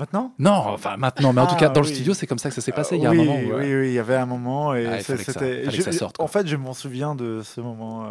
Maintenant? 0.00 0.32
Non, 0.38 0.50
enfin 0.50 0.96
maintenant, 0.96 1.34
mais 1.34 1.42
en 1.42 1.46
tout 1.46 1.52
Ah, 1.56 1.60
cas 1.60 1.68
dans 1.68 1.82
le 1.82 1.86
studio 1.86 2.14
c'est 2.14 2.26
comme 2.26 2.38
ça 2.38 2.48
que 2.48 2.54
ça 2.54 2.62
s'est 2.62 2.72
passé 2.72 2.96
il 2.96 3.02
y 3.02 3.06
a 3.06 3.10
oui, 3.10 3.20
un 3.20 3.24
moment. 3.24 3.34
où, 3.38 3.58
oui, 3.58 3.70
euh, 3.70 3.80
oui, 3.82 3.88
il 3.88 3.92
y 3.92 3.98
avait 3.98 4.16
un 4.16 4.24
moment 4.24 4.74
et 4.74 4.86
Ah, 4.86 4.96
il 4.96 5.02
c'est- 5.02 5.12
fallait 5.12 5.18
que 5.18 5.24
ça- 5.26 5.32
c'était. 5.34 5.62
fallait 5.64 5.76
que 5.78 5.84
je- 5.84 5.90
ça 5.90 5.92
sorte, 5.92 6.16
quoi. 6.16 6.24
En 6.24 6.28
fait, 6.28 6.46
je 6.46 6.56
m'en 6.56 6.72
souviens 6.72 7.14
de 7.14 7.42
ce 7.44 7.60
moment 7.60 8.04
euh, 8.04 8.06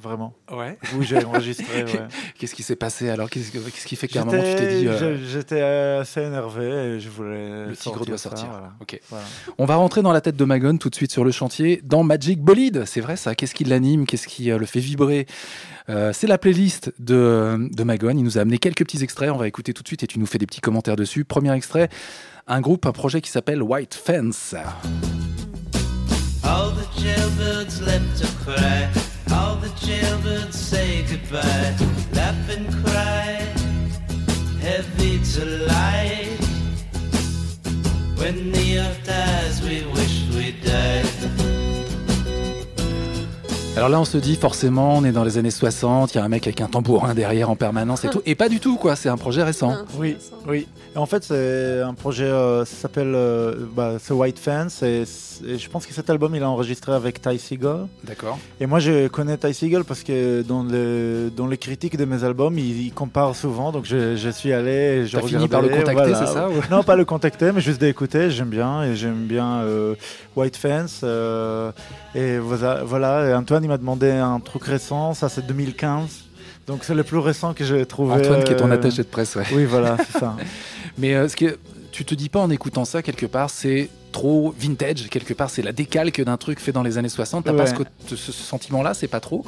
vraiment 0.00 0.34
Ouais. 0.52 0.78
où 0.96 1.02
j'ai 1.02 1.24
enregistré. 1.24 1.64
ouais. 1.84 2.06
Qu'est-ce 2.38 2.54
qui 2.54 2.62
s'est 2.62 2.76
passé 2.76 3.10
alors? 3.10 3.28
Qu'est-ce 3.28 3.50
que- 3.50 3.58
qu'est-ce 3.58 3.86
qui 3.86 3.96
fait 3.96 4.06
qu'à 4.06 4.22
un 4.22 4.24
moment 4.24 4.40
tu 4.40 4.54
t'es 4.54 4.78
dit 4.80 4.86
euh, 4.86 5.18
j'étais 5.26 5.60
assez 5.62 6.22
énervé 6.22 6.64
et 6.64 7.00
je 7.00 7.10
voulais. 7.10 7.66
le 7.66 7.76
tigre 7.76 8.06
doit 8.06 8.18
sortir. 8.18 8.46
voilà. 8.48 8.72
Ok. 8.80 9.00
Voilà. 9.10 9.24
On 9.58 9.64
va 9.64 9.74
rentrer 9.74 10.02
dans 10.02 10.12
la 10.12 10.20
tête 10.20 10.36
de 10.36 10.44
Magone 10.44 10.78
tout 10.78 10.90
de 10.90 10.94
suite 10.94 11.10
sur 11.10 11.24
le 11.24 11.32
chantier 11.32 11.80
dans 11.82 12.04
Magic 12.04 12.40
Bolide. 12.40 12.84
C'est 12.86 13.00
vrai 13.00 13.16
ça 13.16 13.34
Qu'est-ce 13.34 13.54
qui 13.54 13.64
l'anime? 13.64 14.06
Qu'est-ce 14.06 14.28
qui 14.28 14.50
euh, 14.52 14.58
le 14.58 14.66
fait 14.66 14.78
vibrer? 14.80 15.26
Euh, 15.88 16.12
c'est 16.12 16.26
la 16.26 16.38
playlist 16.38 16.92
de, 16.98 17.68
de 17.70 17.82
Magone. 17.84 18.18
Il 18.18 18.24
nous 18.24 18.38
a 18.38 18.42
amené 18.42 18.58
quelques 18.58 18.84
petits 18.84 19.02
extraits. 19.02 19.30
On 19.30 19.36
va 19.36 19.48
écouter 19.48 19.72
tout 19.72 19.82
de 19.82 19.88
suite 19.88 20.02
et 20.02 20.06
tu 20.06 20.18
nous 20.18 20.26
fais 20.26 20.38
des 20.38 20.46
petits 20.46 20.60
commentaires 20.60 20.96
dessus. 20.96 21.24
Premier 21.24 21.52
extrait, 21.54 21.88
un 22.46 22.60
groupe, 22.60 22.86
un 22.86 22.92
projet 22.92 23.20
qui 23.20 23.30
s'appelle 23.30 23.62
White 23.62 23.94
Fence. 23.94 24.54
All 26.44 26.72
the 26.74 27.00
jailbirds 27.00 27.78
to 28.18 28.26
cry. 28.44 28.88
All 29.30 29.56
the 29.60 29.70
jailbirds 29.80 30.54
say 30.54 31.04
goodbye. 31.08 31.74
Laugh 32.14 32.34
and 32.50 32.68
cry. 32.84 33.22
When 38.16 38.52
the 38.52 38.78
earth 38.78 39.04
dies, 39.04 39.60
we 39.62 39.84
wish. 39.92 40.12
Alors 43.74 43.88
là, 43.88 43.98
on 44.00 44.04
se 44.04 44.18
dit 44.18 44.36
forcément, 44.36 44.96
on 44.98 45.04
est 45.04 45.12
dans 45.12 45.24
les 45.24 45.38
années 45.38 45.50
60, 45.50 46.14
il 46.14 46.18
y 46.18 46.20
a 46.20 46.24
un 46.24 46.28
mec 46.28 46.46
avec 46.46 46.60
un 46.60 46.66
tambourin 46.66 47.14
derrière 47.14 47.48
en 47.48 47.56
permanence 47.56 48.04
et 48.04 48.10
tout. 48.10 48.20
Et 48.26 48.34
pas 48.34 48.50
du 48.50 48.60
tout, 48.60 48.76
quoi. 48.76 48.96
C'est 48.96 49.08
un 49.08 49.16
projet 49.16 49.42
récent. 49.42 49.74
Oui, 49.98 50.16
oui. 50.46 50.68
Et 50.94 50.98
en 50.98 51.06
fait, 51.06 51.24
c'est 51.24 51.80
un 51.80 51.94
projet, 51.94 52.24
euh, 52.26 52.66
ça 52.66 52.76
s'appelle 52.76 53.14
euh, 53.14 53.54
bah, 53.74 53.94
c'est 53.98 54.12
White 54.12 54.38
Fence. 54.38 54.82
Et, 54.82 55.04
je 55.56 55.68
pense 55.70 55.86
que 55.86 55.94
cet 55.94 56.10
album, 56.10 56.34
il 56.34 56.42
a 56.42 56.50
enregistré 56.50 56.92
avec 56.92 57.22
Ty 57.22 57.38
Segall. 57.38 57.86
D'accord. 58.04 58.38
Et 58.60 58.66
moi, 58.66 58.78
je 58.78 59.08
connais 59.08 59.38
Ty 59.38 59.54
Segall 59.54 59.84
parce 59.84 60.02
que 60.02 60.42
dans, 60.42 60.64
le, 60.64 61.30
dans 61.34 61.46
les 61.46 61.56
critiques 61.56 61.96
de 61.96 62.04
mes 62.04 62.24
albums, 62.24 62.58
il, 62.58 62.78
il 62.86 62.92
compare 62.92 63.34
souvent. 63.34 63.72
Donc, 63.72 63.86
je, 63.86 64.16
je 64.16 64.28
suis 64.28 64.52
allé. 64.52 64.70
et 64.70 65.06
je 65.06 65.16
T'as 65.16 65.26
fini 65.26 65.48
par 65.48 65.62
le 65.62 65.70
contacter, 65.70 65.92
voilà. 65.94 66.26
c'est 66.26 66.32
ça, 66.34 66.50
ou- 66.50 66.60
Non, 66.70 66.82
pas 66.82 66.94
le 66.94 67.06
contacter, 67.06 67.50
mais 67.52 67.62
juste 67.62 67.80
d'écouter. 67.80 68.30
J'aime 68.30 68.50
bien. 68.50 68.82
Et 68.82 68.96
j'aime 68.96 69.24
bien 69.26 69.60
euh, 69.62 69.94
White 70.36 70.58
Fence. 70.58 71.00
Et 72.14 72.38
voilà, 72.38 73.38
Antoine, 73.38 73.64
il 73.64 73.68
m'a 73.68 73.78
demandé 73.78 74.10
un 74.10 74.38
truc 74.40 74.64
récent. 74.64 75.14
Ça, 75.14 75.28
c'est 75.28 75.46
2015. 75.46 76.24
Donc, 76.66 76.84
c'est 76.84 76.94
le 76.94 77.02
plus 77.04 77.18
récent 77.18 77.54
que 77.54 77.64
j'ai 77.64 77.84
trouvé. 77.86 78.14
Antoine, 78.14 78.44
qui 78.44 78.52
est 78.52 78.56
ton 78.56 78.70
euh, 78.70 78.74
attaché 78.74 78.98
de 78.98 79.08
presse, 79.08 79.34
ouais. 79.36 79.44
Oui, 79.52 79.64
voilà, 79.64 79.96
c'est 79.98 80.18
ça. 80.18 80.36
Mais 80.98 81.14
euh, 81.14 81.28
ce 81.28 81.34
que 81.36 81.58
tu 81.90 82.04
te 82.04 82.14
dis 82.14 82.28
pas 82.28 82.40
en 82.40 82.50
écoutant 82.50 82.84
ça, 82.84 83.02
quelque 83.02 83.26
part, 83.26 83.50
c'est 83.50 83.88
trop 84.12 84.54
vintage. 84.58 85.08
Quelque 85.08 85.34
part, 85.34 85.50
c'est 85.50 85.62
la 85.62 85.72
décalque 85.72 86.22
d'un 86.22 86.36
truc 86.36 86.60
fait 86.60 86.72
dans 86.72 86.82
les 86.82 86.98
années 86.98 87.08
60. 87.08 87.44
T'as 87.44 87.52
pas 87.52 87.62
Ouais. 87.64 87.66
ce, 87.66 87.74
co- 87.74 87.84
ce- 88.06 88.16
ce 88.16 88.32
sentiment-là, 88.32 88.94
c'est 88.94 89.08
pas 89.08 89.20
trop? 89.20 89.44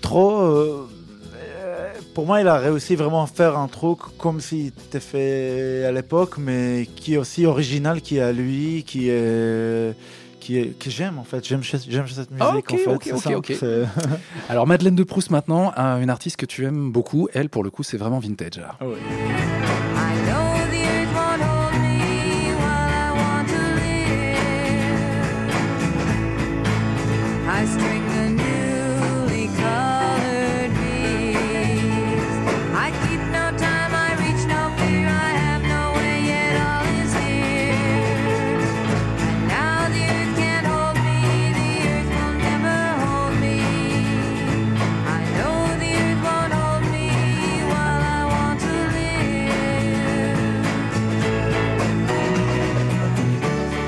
Trop. 0.00 0.40
euh, 0.42 0.88
euh, 1.34 1.88
pour 2.14 2.26
moi, 2.26 2.40
il 2.40 2.48
a 2.48 2.56
réussi 2.58 2.94
vraiment 2.96 3.22
à 3.24 3.26
faire 3.26 3.58
un 3.58 3.68
truc 3.68 3.98
comme 4.18 4.40
s'il 4.40 4.68
était 4.68 5.00
fait 5.00 5.84
à 5.84 5.92
l'époque, 5.92 6.36
mais 6.38 6.88
qui 6.96 7.14
est 7.14 7.16
aussi 7.18 7.44
original, 7.46 8.00
qui 8.00 8.18
est 8.18 8.22
à 8.22 8.32
lui, 8.32 8.84
qui 8.86 9.08
est. 9.10 9.94
Qui 10.42 10.58
est, 10.58 10.76
que 10.76 10.90
j'aime 10.90 11.20
en 11.20 11.24
fait, 11.24 11.46
j'aime 11.46 11.62
ce- 11.62 11.76
j'aime 11.88 12.08
cette 12.08 12.32
musique 12.32 12.42
Ah, 12.44 12.56
en 12.56 12.76
fait. 12.76 12.86
ok, 12.88 13.02
c'est 13.04 13.34
ok, 13.36 13.52
ça, 13.52 13.66
Alors 14.48 14.66
Madeleine 14.66 14.96
de 14.96 15.04
Proust 15.04 15.30
maintenant, 15.30 15.72
un- 15.76 16.02
une 16.02 16.10
artiste 16.10 16.36
que 16.36 16.46
tu 16.46 16.64
aimes 16.66 16.90
beaucoup. 16.90 17.28
Elle, 17.32 17.48
pour 17.48 17.62
le 17.62 17.70
coup, 17.70 17.84
c'est 17.84 17.96
vraiment 17.96 18.18
vintage. 18.18 18.56
là. 18.58 18.76
I 18.82 19.91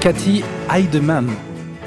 Cathy 0.05 0.45
Heidemann. 0.71 1.31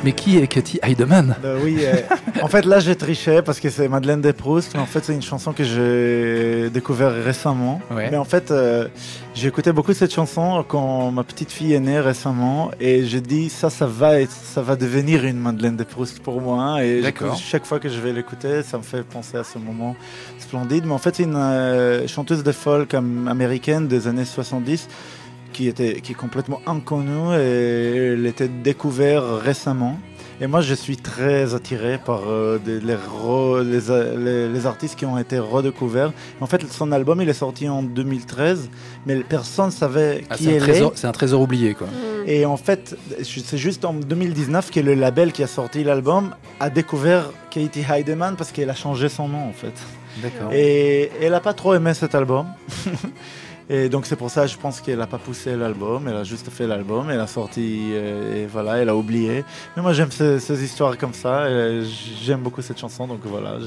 Mais 0.03 0.11
qui 0.11 0.37
est 0.39 0.47
Cathy 0.47 0.79
Heidemann? 0.81 1.35
Euh, 1.45 1.59
oui, 1.63 1.77
euh, 1.81 1.97
en 2.41 2.47
fait 2.47 2.65
là 2.65 2.79
j'ai 2.79 2.95
triché 2.95 3.43
parce 3.43 3.59
que 3.59 3.69
c'est 3.69 3.87
Madeleine 3.87 4.21
de 4.21 4.31
Proust, 4.31 4.71
mais 4.73 4.79
en 4.79 4.87
fait 4.87 5.03
c'est 5.03 5.13
une 5.13 5.21
chanson 5.21 5.53
que 5.53 5.63
j'ai 5.63 6.71
découvert 6.71 7.11
récemment. 7.11 7.79
Ouais. 7.91 8.09
Mais 8.09 8.17
en 8.17 8.23
fait 8.23 8.49
euh, 8.49 8.87
j'ai 9.35 9.47
écouté 9.47 9.71
beaucoup 9.71 9.93
cette 9.93 10.11
chanson 10.11 10.65
quand 10.67 11.11
ma 11.11 11.23
petite 11.23 11.51
fille 11.51 11.73
est 11.73 11.79
née 11.79 11.99
récemment 11.99 12.71
et 12.79 13.05
j'ai 13.05 13.21
dit 13.21 13.49
ça 13.49 13.69
ça 13.69 13.85
va 13.85 14.19
être, 14.19 14.31
ça 14.31 14.63
va 14.63 14.75
devenir 14.75 15.23
une 15.23 15.37
Madeleine 15.37 15.77
de 15.77 15.83
Proust 15.83 16.19
pour 16.19 16.41
moi 16.41 16.83
et 16.83 17.01
D'accord. 17.01 17.35
j'écoute- 17.35 17.43
chaque 17.47 17.65
fois 17.67 17.79
que 17.79 17.87
je 17.89 17.99
vais 17.99 18.13
l'écouter 18.13 18.63
ça 18.63 18.79
me 18.79 18.83
fait 18.83 19.03
penser 19.03 19.37
à 19.37 19.43
ce 19.43 19.59
moment 19.59 19.95
splendide. 20.39 20.85
Mais 20.87 20.93
en 20.93 20.97
fait 20.99 21.15
c'est 21.17 21.23
une 21.23 21.35
euh, 21.35 22.07
chanteuse 22.07 22.43
de 22.43 22.51
folk 22.51 22.95
am- 22.95 23.27
américaine 23.27 23.87
des 23.87 24.07
années 24.07 24.25
70 24.25 24.87
qui 25.57 25.67
était 25.67 26.01
qui 26.01 26.11
est 26.11 26.15
complètement 26.25 26.61
inconnue 26.67 27.35
et 27.35 28.13
elle 28.13 28.25
était 28.27 28.47
découverte 28.47 29.25
récemment. 29.43 29.97
Et 30.39 30.45
moi, 30.45 30.61
je 30.61 30.75
suis 30.75 30.97
très 30.97 31.55
attiré 31.55 31.97
par 31.97 32.21
euh, 32.27 32.59
des- 32.63 32.79
les, 32.79 32.93
re- 32.93 33.63
les, 33.73 33.83
les- 34.23 34.47
les 34.55 34.65
artistes 34.67 34.95
qui 34.95 35.03
ont 35.07 35.17
été 35.17 35.39
redécouverts. 35.39 36.11
En 36.41 36.45
fait, 36.45 36.61
son 36.71 36.91
album, 36.91 37.19
il 37.23 37.27
est 37.29 37.33
sorti 37.45 37.67
en 37.67 37.81
2013, 37.81 38.69
mais 39.07 39.15
personne 39.21 39.65
ne 39.67 39.71
savait 39.71 40.23
Ah, 40.29 40.35
qui 40.35 40.43
C'est 40.43 40.59
un, 40.61 40.63
elle 40.63 40.69
est. 40.83 40.91
c'est 40.93 41.07
un 41.07 41.11
trésor 41.11 41.41
oublié, 41.41 41.73
quoi. 41.73 41.87
Et 42.27 42.45
en 42.45 42.55
fait, 42.57 42.95
c'est 43.23 43.57
juste 43.57 43.83
en 43.83 43.93
2019 43.95 44.69
que 44.69 44.79
le 44.79 44.93
label 44.93 45.31
qui 45.31 45.41
a 45.41 45.47
sorti 45.47 45.83
l'album 45.83 46.35
a 46.59 46.69
découvert 46.69 47.31
Katie 47.49 47.83
Heidemann 47.91 48.35
parce 48.35 48.51
qu'elle 48.51 48.69
a 48.69 48.75
changé 48.75 49.09
son 49.09 49.27
nom, 49.27 49.43
en 49.49 49.53
fait. 49.53 49.73
D'accord. 50.21 50.51
Et 50.53 51.09
elle 51.19 51.31
n'a 51.31 51.39
pas 51.39 51.53
trop 51.55 51.73
aimé 51.73 51.95
cet 51.95 52.13
album. 52.13 52.45
Et 53.69 53.89
donc 53.89 54.05
c'est 54.05 54.15
pour 54.15 54.31
ça, 54.31 54.47
je 54.47 54.55
pense 54.55 54.79
qu'elle 54.79 54.99
n'a 54.99 55.07
pas 55.07 55.17
poussé 55.17 55.55
l'album, 55.55 56.07
elle 56.07 56.15
a 56.15 56.23
juste 56.23 56.49
fait 56.49 56.67
l'album, 56.67 57.09
elle 57.09 57.19
a 57.19 57.27
sorti, 57.27 57.89
euh, 57.91 58.43
et 58.43 58.45
voilà, 58.45 58.77
elle 58.77 58.87
a 58.87 58.95
oublié. 58.95 59.43
Mais 59.75 59.81
moi 59.81 59.91
j'aime 59.91 60.11
ces, 60.11 60.39
ces 60.39 60.63
histoires 60.63 60.97
comme 60.97 61.13
ça, 61.13 61.49
et 61.49 61.83
j'aime 62.23 62.39
beaucoup 62.39 62.61
cette 62.61 62.79
chanson, 62.79 63.07
donc 63.07 63.19
voilà. 63.25 63.57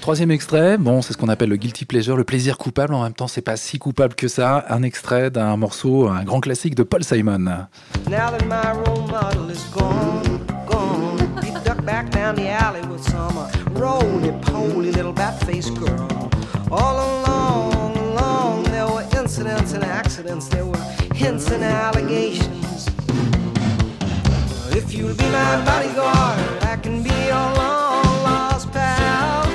Troisième 0.00 0.30
extrait, 0.30 0.78
bon, 0.78 1.02
c'est 1.02 1.12
ce 1.12 1.18
qu'on 1.18 1.28
appelle 1.28 1.50
le 1.50 1.56
guilty 1.56 1.84
pleasure, 1.84 2.16
le 2.16 2.24
plaisir 2.24 2.56
coupable. 2.56 2.94
En 2.94 3.02
même 3.02 3.12
temps, 3.12 3.28
c'est 3.28 3.42
pas 3.42 3.58
si 3.58 3.78
coupable 3.78 4.14
que 4.14 4.28
ça. 4.28 4.64
Un 4.70 4.82
extrait 4.82 5.30
d'un 5.30 5.58
morceau, 5.58 6.08
un 6.08 6.24
grand 6.24 6.40
classique 6.40 6.74
de 6.74 6.84
Paul 6.84 7.04
Simon. 7.04 7.38
Now 7.38 7.66
that 8.08 8.46
my 8.46 8.72
role 8.86 9.06
model 9.08 9.50
is 9.50 9.62
gone, 9.74 10.40
gone, 10.66 11.18
he 11.42 11.50
ducked 11.64 11.84
back 11.84 12.10
down 12.12 12.34
the 12.34 12.48
alley 12.48 12.80
with 12.90 13.02
some 13.02 13.46
roly-poly 13.74 14.90
little 14.90 15.12
bat-faced 15.12 15.74
girl. 15.74 16.30
All 16.70 16.94
were 16.96 17.29
and 19.72 19.84
accidents, 19.84 20.48
there 20.48 20.64
were 20.64 20.84
hints 21.14 21.50
and 21.50 21.62
allegations. 21.62 22.88
If 24.72 24.92
you'll 24.94 25.14
be 25.14 25.24
my 25.30 25.64
bodyguard, 25.64 26.38
I 26.62 26.76
can 26.82 27.02
be 27.02 27.10
your 27.10 27.48
long-lost 27.60 28.72
pal. 28.72 29.46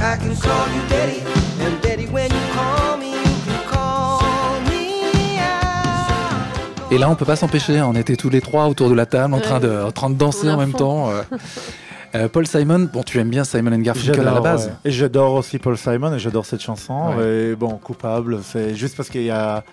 I 0.00 0.16
can 0.16 0.36
call 0.36 0.66
you 0.74 0.82
Daddy, 0.88 1.22
and 1.60 1.80
Daddy, 1.82 2.06
when 2.06 2.30
you 2.30 2.44
call 2.52 2.96
me, 2.96 3.10
you 3.10 3.34
can 3.46 3.60
call 3.68 4.60
me 4.68 5.38
out. 5.40 6.92
Et 6.92 6.98
là, 6.98 7.08
on 7.10 7.14
peut 7.14 7.24
pas 7.24 7.36
s'empêcher. 7.36 7.80
On 7.80 7.94
était 7.94 8.16
tous 8.16 8.30
les 8.30 8.40
trois 8.40 8.66
autour 8.66 8.88
de 8.88 8.94
la 8.94 9.06
table 9.06 9.34
en 9.34 9.40
train 9.40 9.60
de, 9.60 9.84
en 9.84 9.92
train 9.92 10.10
de 10.10 10.14
danser 10.14 10.50
en 10.50 10.58
même 10.58 10.72
temps. 10.72 11.10
euh. 12.14 12.18
Euh, 12.24 12.28
Paul 12.28 12.46
Simon, 12.46 12.88
bon, 12.92 13.02
tu 13.02 13.18
aimes 13.18 13.30
bien 13.30 13.44
Simon 13.44 13.72
and 13.72 13.78
Garfunkel 13.80 14.20
à 14.28 14.34
la 14.34 14.40
base. 14.40 14.66
ouais. 14.66 14.72
Et 14.84 14.90
j'adore 14.90 15.34
aussi 15.34 15.58
Paul 15.58 15.76
Simon 15.78 16.14
et 16.14 16.18
j'adore 16.18 16.44
cette 16.46 16.60
chanson. 16.62 17.14
Ouais. 17.16 17.50
Et 17.52 17.56
bon, 17.56 17.70
coupable, 17.78 18.40
c'est 18.42 18.74
juste 18.74 18.96
parce 18.96 19.08
qu'il 19.08 19.22
y 19.22 19.30
a. 19.30 19.64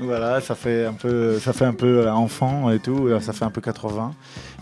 Voilà, 0.00 0.40
ça 0.40 0.54
fait 0.54 0.86
un 0.86 0.92
peu, 0.94 1.38
ça 1.38 1.52
fait 1.52 1.64
un 1.66 1.74
peu 1.74 2.06
euh, 2.06 2.12
enfant 2.12 2.70
et 2.70 2.78
tout. 2.78 3.08
Ça 3.20 3.32
fait 3.32 3.44
un 3.44 3.50
peu 3.50 3.60
80. 3.60 4.12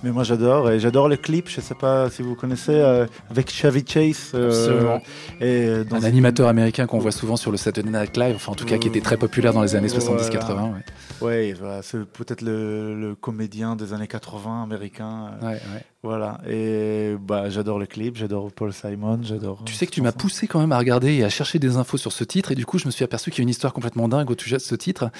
Mais 0.02 0.10
moi 0.10 0.24
j'adore 0.24 0.70
et 0.70 0.78
j'adore 0.78 1.08
les 1.08 1.16
clips. 1.16 1.48
Je 1.48 1.60
sais 1.62 1.74
pas 1.74 2.10
si 2.10 2.20
vous 2.22 2.34
connaissez 2.34 2.74
euh, 2.74 3.06
avec 3.30 3.50
Chevy 3.50 3.82
Chase. 3.86 4.32
euh, 4.34 4.98
et 5.40 5.84
dans 5.88 5.96
Un 5.96 6.04
animateur 6.04 6.48
américain 6.48 6.86
qu'on 6.86 6.98
voit 6.98 7.12
souvent 7.12 7.36
sur 7.36 7.50
le 7.50 7.56
Saturday 7.56 7.90
Night 7.90 8.16
Live, 8.16 8.34
enfin 8.36 8.52
en 8.52 8.54
tout 8.54 8.66
cas 8.66 8.76
qui 8.76 8.88
était 8.88 9.00
très 9.00 9.16
populaire 9.16 9.54
dans 9.54 9.62
les 9.62 9.74
années 9.74 9.88
70-80. 9.88 10.38
Voilà. 10.46 10.62
Ouais. 10.64 10.70
Ouais, 11.22 11.54
voilà, 11.58 11.80
c'est 11.82 12.04
peut-être 12.04 12.42
le, 12.42 12.94
le 12.94 13.14
comédien 13.14 13.74
des 13.74 13.94
années 13.94 14.06
80 14.06 14.64
américain. 14.64 15.30
euh, 15.42 15.46
Ouais, 15.46 15.52
ouais. 15.54 15.84
Voilà. 16.06 16.38
Et 16.48 17.16
bah 17.20 17.50
j'adore 17.50 17.80
les 17.80 17.88
clips, 17.88 18.16
j'adore 18.16 18.52
Paul 18.52 18.72
Simon, 18.72 19.18
j'adore. 19.22 19.62
Tu 19.64 19.74
sais 19.74 19.86
que 19.86 19.90
tu 19.90 20.02
m'as 20.02 20.12
poussé 20.12 20.46
quand 20.46 20.60
même 20.60 20.70
à 20.70 20.78
regarder 20.78 21.14
et 21.14 21.24
à 21.24 21.28
chercher 21.28 21.58
des 21.58 21.76
infos 21.76 21.96
sur 21.96 22.12
ce 22.12 22.22
titre, 22.22 22.52
et 22.52 22.54
du 22.54 22.64
coup, 22.64 22.78
je 22.78 22.86
me 22.86 22.92
suis 22.92 23.02
aperçu 23.02 23.32
qu'il 23.32 23.40
y 23.40 23.42
a 23.42 23.44
une 23.44 23.48
histoire 23.48 23.72
complètement 23.72 24.06
dingue 24.06 24.30
au 24.30 24.38
sujet 24.38 24.56
de 24.56 24.62
ce 24.62 24.76
titre. 24.76 25.10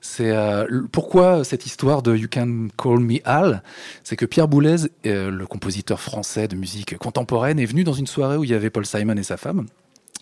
C'est 0.00 0.32
euh, 0.32 0.82
pourquoi 0.90 1.44
cette 1.44 1.64
histoire 1.64 2.02
de 2.02 2.16
You 2.16 2.26
Can 2.28 2.66
Call 2.76 2.98
Me 2.98 3.18
Al? 3.24 3.62
C'est 4.02 4.16
que 4.16 4.26
Pierre 4.26 4.48
Boulez, 4.48 4.88
euh, 5.06 5.30
le 5.30 5.46
compositeur 5.46 6.00
français 6.00 6.48
de 6.48 6.56
musique 6.56 6.98
contemporaine, 6.98 7.60
est 7.60 7.66
venu 7.66 7.84
dans 7.84 7.92
une 7.92 8.08
soirée 8.08 8.36
où 8.36 8.42
il 8.42 8.50
y 8.50 8.54
avait 8.54 8.70
Paul 8.70 8.84
Simon 8.84 9.16
et 9.16 9.22
sa 9.22 9.36
femme. 9.36 9.66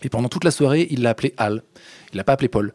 Et 0.03 0.09
pendant 0.09 0.29
toute 0.29 0.43
la 0.43 0.51
soirée, 0.51 0.87
il 0.89 1.01
l'a 1.03 1.11
appelé 1.11 1.33
Al. 1.37 1.61
Il 2.13 2.17
l'a 2.17 2.23
pas 2.23 2.33
appelé 2.33 2.47
Paul. 2.49 2.73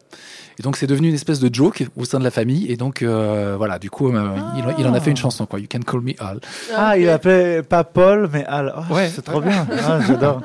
Et 0.59 0.63
donc 0.63 0.77
c'est 0.77 0.87
devenu 0.87 1.09
une 1.09 1.13
espèce 1.13 1.39
de 1.39 1.53
joke 1.53 1.85
au 1.95 2.05
sein 2.05 2.19
de 2.19 2.23
la 2.23 2.31
famille. 2.31 2.71
Et 2.71 2.77
donc 2.77 3.01
euh, 3.03 3.55
voilà, 3.57 3.77
du 3.79 3.89
coup, 3.89 4.09
euh, 4.09 4.29
il, 4.55 4.63
il 4.79 4.87
en 4.87 4.93
a 4.93 4.99
fait 4.99 5.11
une 5.11 5.17
chanson, 5.17 5.45
quoi. 5.45 5.59
You 5.59 5.67
can 5.71 5.79
call 5.81 6.01
me 6.01 6.13
Al. 6.19 6.39
Ah, 6.75 6.97
il 6.97 7.07
appelait 7.09 7.61
pas 7.63 7.83
Paul, 7.83 8.29
mais 8.31 8.45
Al. 8.45 8.73
Oh, 8.75 8.93
Ouais. 8.93 9.09
C'est 9.13 9.21
trop 9.21 9.41
bien. 9.41 9.67
Ah, 9.85 9.99
J'adore. 10.07 10.41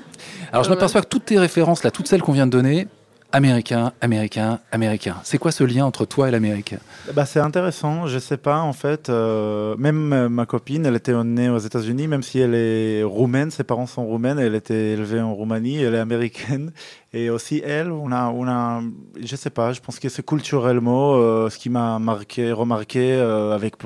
Alors 0.52 0.62
je 0.64 0.68
m'aperçois 0.70 1.00
que 1.02 1.08
toutes 1.08 1.24
tes 1.24 1.38
références 1.38 1.82
là, 1.82 1.90
toutes 1.90 2.06
celles 2.06 2.22
qu'on 2.22 2.32
vient 2.32 2.46
de 2.46 2.52
donner, 2.52 2.86
américain, 3.32 3.92
américain, 4.00 4.60
américain. 4.72 5.16
C'est 5.24 5.38
quoi 5.38 5.52
ce 5.52 5.64
lien 5.64 5.84
entre 5.84 6.04
toi 6.04 6.28
et 6.28 6.30
l'Amérique 6.30 6.74
Bah, 7.14 7.26
c'est 7.26 7.40
intéressant, 7.40 8.06
je 8.06 8.18
sais 8.18 8.36
pas 8.36 8.60
en 8.60 8.72
fait. 8.72 9.08
euh, 9.08 9.76
même 9.78 10.12
euh, 10.12 10.28
ma 10.28 10.46
copine, 10.46 10.86
elle 10.86 10.96
était 10.96 11.12
née 11.24 11.48
aux 11.48 11.58
États-Unis, 11.58 12.08
même 12.08 12.22
si 12.22 12.38
elle 12.38 12.54
est 12.54 13.02
roumaine, 13.02 13.50
ses 13.50 13.64
parents 13.64 13.86
sont 13.86 14.04
roumaines, 14.06 14.38
elle 14.38 14.54
était 14.54 14.92
élevée 14.92 15.20
en 15.20 15.34
Roumanie, 15.34 15.78
elle 15.82 15.94
est 15.94 15.98
américaine. 15.98 16.72
Et 17.12 17.30
aussi 17.30 17.62
elle, 17.64 17.90
on 17.92 18.12
a, 18.12 18.28
on 18.28 18.46
a, 18.46 18.82
je 19.18 19.36
sais 19.36 19.48
pas, 19.48 19.72
je 19.72 19.80
pense 19.80 19.98
que 19.98 20.08
c'est 20.10 20.24
culturellement 20.26 21.14
euh, 21.14 21.48
ce 21.48 21.56
qui 21.56 21.70
m'a 21.70 21.98
marqué, 21.98 22.52
remarqué 22.52 23.14
avec 23.14 23.76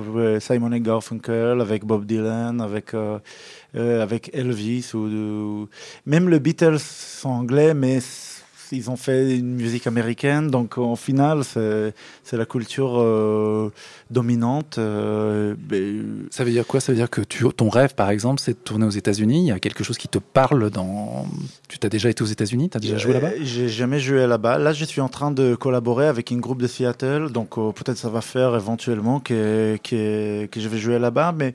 Simon 0.41 0.73
et 0.73 0.81
Garfunkel, 0.81 1.61
avec 1.61 1.85
Bob 1.85 2.07
Dylan, 2.07 2.61
avec 2.61 2.95
avec 3.75 4.31
Elvis 4.35 4.91
ou, 4.95 5.69
même 6.07 6.29
le 6.29 6.41
Beatles 6.41 6.81
sont 6.81 7.29
anglais, 7.31 7.73
mais 7.73 8.01
ils 8.73 8.91
ont 8.91 8.97
fait 8.97 9.37
une 9.37 9.55
musique 9.55 9.87
américaine, 9.87 10.49
donc 10.51 10.79
en 10.79 10.97
final, 10.97 11.43
c'est 11.45 11.93
la 12.37 12.47
culture 12.47 12.99
euh, 13.01 13.71
dominante. 14.11 14.77
euh, 14.79 15.55
ben, 15.59 16.27
Ça 16.31 16.45
veut 16.45 16.51
dire 16.51 16.67
quoi? 16.67 16.81
Ça 16.81 16.93
veut 16.93 16.97
dire 16.97 17.11
que 17.11 17.21
tu, 17.23 17.45
ton 17.57 17.69
rêve, 17.69 17.95
par 17.95 18.11
exemple, 18.11 18.41
c'est 18.41 18.53
de 18.53 18.59
tourner 18.59 18.87
aux 18.87 18.91
États-Unis? 18.91 19.41
Il 19.45 19.49
y 19.49 19.53
a 19.53 19.59
quelque 19.59 19.85
chose 19.85 19.99
qui 19.99 20.09
te 20.09 20.19
parle 20.19 20.71
dans. 20.71 21.27
Tu 21.69 21.79
t'as 21.79 21.89
déjà 21.89 22.09
été 22.11 22.23
aux 22.23 22.27
États-Unis? 22.27 22.71
Tu 22.71 22.77
as 22.77 22.81
déjà 22.81 22.99
joué 22.99 23.13
là-bas? 23.15 23.29
Euh, 23.29 23.39
J'ai 23.43 23.69
jamais 23.69 24.01
joué 24.01 24.27
là-bas. 24.27 24.59
Là, 24.59 24.73
je 24.73 24.85
suis 24.85 25.01
en 25.01 25.09
train 25.09 25.31
de 25.31 25.55
collaborer 25.55 26.07
avec 26.07 26.31
une 26.31 26.41
groupe 26.41 26.63
de 26.63 26.67
Seattle, 26.67 27.31
donc 27.31 27.59
euh, 27.59 27.73
peut-être 27.73 27.99
ça 27.99 28.09
va 28.09 28.21
faire 28.21 28.55
éventuellement 28.57 29.21
que, 29.21 29.79
que, 29.83 30.47
que 30.47 30.61
je 30.61 30.69
vais 30.69 30.79
jouer 30.79 30.99
là-bas, 30.99 31.33
mais 31.37 31.53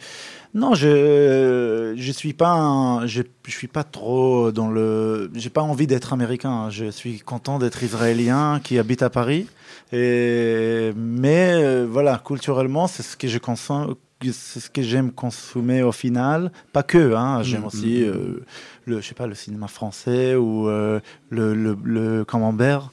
non, 0.56 0.74
je 0.74 1.94
je 1.98 2.12
suis 2.12 2.34
pas 2.34 2.54
un- 2.54 3.06
je, 3.06 3.22
je 3.46 3.52
suis 3.52 3.68
pas 3.68 3.84
trop 3.84 4.52
dans 4.52 4.70
le 4.70 5.30
j'ai 5.36 5.50
pas 5.52 5.62
envie 5.62 5.86
d'être 5.86 6.14
américain. 6.14 6.70
Je 6.72 6.90
suis 6.90 7.20
content 7.20 7.60
d'être 7.60 7.84
israélien 7.84 8.60
qui 8.64 8.80
habite 8.80 9.04
à 9.04 9.10
Paris. 9.10 9.48
Et 9.92 10.92
mais 10.96 11.52
euh, 11.54 11.86
voilà, 11.90 12.22
culturellement, 12.26 12.88
c'est 12.88 13.04
ce 13.04 13.16
que 13.18 13.28
je 13.28 13.38
consomme 13.38 13.96
c'est 14.24 14.60
ce 14.60 14.70
que 14.72 14.82
j'aime 14.82 15.12
consommer 15.12 15.84
au 15.84 15.92
final, 15.92 16.52
pas 16.74 16.82
que, 16.84 17.14
hein, 17.14 17.44
j'aime 17.44 17.62
Mm, 17.64 17.66
aussi 17.66 17.96
mm, 18.02 18.08
euh, 18.08 18.44
le, 18.86 19.02
je 19.02 19.06
sais 19.08 19.14
pas, 19.14 19.28
le 19.28 19.36
cinéma 19.36 19.68
français 19.68 20.36
ou 20.36 20.68
euh, 20.68 21.00
le, 21.30 21.54
le, 21.54 21.78
le 21.84 22.26
camembert, 22.26 22.90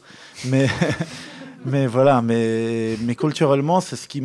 mais, 0.47 0.67
mais 1.65 1.87
voilà, 1.87 2.21
mais, 2.21 2.99
mais 3.05 3.15
culturellement, 3.15 3.81
c'est 3.81 3.97
ce 3.97 4.09
qui, 4.09 4.21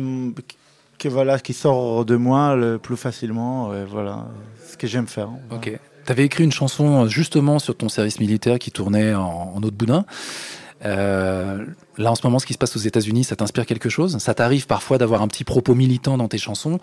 que, 0.98 1.08
voilà, 1.08 1.38
qui 1.38 1.52
sort 1.52 2.04
de 2.04 2.16
moi 2.16 2.54
le 2.56 2.78
plus 2.78 2.96
facilement, 2.96 3.70
voilà, 3.90 4.26
ce 4.68 4.76
que 4.76 4.86
j'aime 4.86 5.06
faire. 5.06 5.30
Ok. 5.50 5.78
Tu 6.08 6.12
avais 6.12 6.24
écrit 6.24 6.42
une 6.42 6.52
chanson 6.52 7.04
euh, 7.04 7.08
justement 7.08 7.58
sur 7.58 7.76
ton 7.76 7.90
service 7.90 8.18
militaire 8.18 8.58
qui 8.58 8.70
tournait 8.70 9.14
en, 9.14 9.52
en 9.54 9.62
Haute-Boudin. 9.62 10.06
Euh, 10.84 11.64
là, 11.96 12.12
en 12.12 12.14
ce 12.14 12.20
moment, 12.24 12.38
ce 12.38 12.46
qui 12.46 12.52
se 12.52 12.58
passe 12.58 12.76
aux 12.76 12.80
États-Unis, 12.80 13.24
ça 13.24 13.34
t'inspire 13.36 13.66
quelque 13.66 13.88
chose? 13.88 14.16
Ça 14.18 14.34
t'arrive 14.34 14.66
parfois 14.66 14.96
d'avoir 14.98 15.22
un 15.22 15.28
petit 15.28 15.44
propos 15.44 15.74
militant 15.74 16.16
dans 16.16 16.28
tes 16.28 16.38
chansons? 16.38 16.78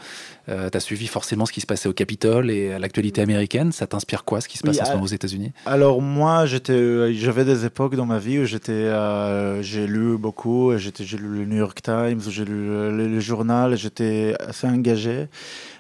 Euh, 0.50 0.70
Tu 0.70 0.78
as 0.78 0.82
suivi 0.82 1.08
forcément 1.08 1.46
ce 1.46 1.54
qui 1.54 1.62
se 1.62 1.66
passait 1.66 1.88
au 1.88 1.94
Capitole 1.94 2.52
et 2.52 2.74
à 2.74 2.80
l'actualité 2.80 3.22
américaine? 3.22 3.72
Ça 3.72 3.88
t'inspire 3.88 4.26
quoi, 4.26 4.42
ce 4.42 4.48
qui 4.50 4.58
se 4.58 4.64
passe 4.64 4.76
Oui, 4.76 4.82
en 4.82 4.86
ce 4.86 4.92
moment 4.92 5.04
aux 5.04 5.08
États-Unis? 5.08 5.54
Alors 5.66 6.02
moi, 6.02 6.46
j'étais, 6.46 6.74
euh, 6.74 7.14
j'avais 7.14 7.46
des 7.46 7.66
époques 7.66 7.96
dans 7.96 8.06
ma 8.06 8.20
vie 8.20 8.40
où 8.40 8.46
j'étais, 8.46 8.72
euh, 8.74 9.62
j'ai 9.62 9.88
lu 9.88 10.18
beaucoup, 10.18 10.78
j'étais, 10.78 11.06
j'ai 11.06 11.18
lu 11.18 11.28
le 11.30 11.46
New 11.46 11.58
York 11.58 11.82
Times, 11.82 12.20
j'ai 12.28 12.44
lu 12.46 12.68
le, 12.68 13.08
le- 13.08 13.20
journal, 13.22 13.78
j'étais 13.78 14.36
assez 14.46 14.68
engagé. 14.68 15.28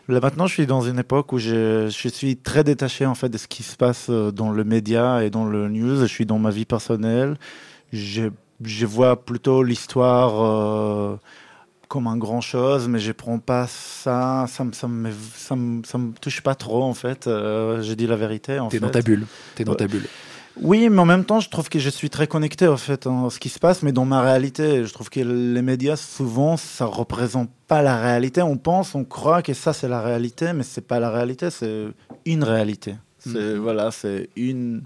Là 0.07 0.19
maintenant, 0.21 0.47
je 0.47 0.53
suis 0.53 0.65
dans 0.67 0.81
une 0.81 0.99
époque 0.99 1.33
où 1.33 1.37
je, 1.37 1.89
je 1.89 2.07
suis 2.09 2.37
très 2.37 2.63
détaché 2.63 3.05
en 3.05 3.15
fait 3.15 3.27
de 3.29 3.37
ce 3.37 3.47
qui 3.47 3.63
se 3.63 3.75
passe 3.75 4.09
dans 4.09 4.51
le 4.51 4.63
média 4.63 5.23
et 5.23 5.29
dans 5.29 5.45
le 5.45 5.67
news. 5.67 5.99
Je 6.01 6.05
suis 6.05 6.25
dans 6.25 6.39
ma 6.39 6.51
vie 6.51 6.65
personnelle. 6.65 7.35
Je, 7.95 8.23
je 8.61 8.85
vois 8.85 9.15
plutôt 9.23 9.63
l'histoire. 9.63 10.33
euh, 10.43 11.15
comme 11.87 12.07
un 12.07 12.17
grand 12.17 12.41
chose, 12.41 12.87
mais 12.87 12.97
je 12.99 13.11
prends 13.11 13.37
pas 13.37 13.67
ça, 13.67 14.45
ça 14.49 14.63
me, 14.63 14.73
ça 14.73 14.87
me, 14.87 15.11
ça 15.35 15.55
me, 15.55 15.83
ça 15.83 15.97
me 15.99 16.13
touche 16.13 16.41
pas 16.41 16.55
trop 16.55 16.81
en 16.83 16.95
fait. 16.95 17.27
Euh, 17.27 17.83
je 17.83 17.93
dis 17.93 18.07
la 18.07 18.15
vérité. 18.15 18.59
T'es 18.71 18.79
dans 18.79 18.89
ta 18.89 19.01
bulle. 19.01 19.27
T'es 19.53 19.63
dans 19.63 19.73
Ouais. 19.73 19.77
ta 19.77 19.87
bulle. 19.87 20.05
Oui, 20.61 20.89
mais 20.89 20.99
en 20.99 21.05
même 21.05 21.25
temps, 21.25 21.39
je 21.41 21.49
trouve 21.49 21.69
que 21.69 21.77
je 21.79 21.89
suis 21.91 22.09
très 22.09 22.25
connecté 22.27 22.67
en 22.67 22.75
fait 22.77 23.05
en 23.05 23.29
ce 23.29 23.39
qui 23.39 23.49
se 23.49 23.59
passe, 23.59 23.83
mais 23.83 23.91
dans 23.91 24.03
ma 24.05 24.21
réalité. 24.21 24.83
Je 24.83 24.91
trouve 24.93 25.09
que 25.11 25.19
les 25.19 25.61
médias 25.61 25.95
souvent 25.95 26.57
ça 26.57 26.85
représente 26.85 27.49
pas 27.67 27.83
la 27.83 27.97
réalité. 28.01 28.41
On 28.41 28.57
pense, 28.57 28.95
on 28.95 29.03
croit 29.03 29.43
que 29.43 29.53
ça 29.53 29.71
c'est 29.71 29.87
la 29.87 30.01
réalité, 30.01 30.53
mais 30.53 30.63
c'est 30.63 30.85
pas 30.87 30.99
la 30.99 31.11
réalité, 31.11 31.49
c'est 31.51 31.85
une 32.25 32.43
réalité. 32.43 32.95
C'est 33.19 33.55
voilà, 33.57 33.91
c'est 33.91 34.29
une 34.35 34.81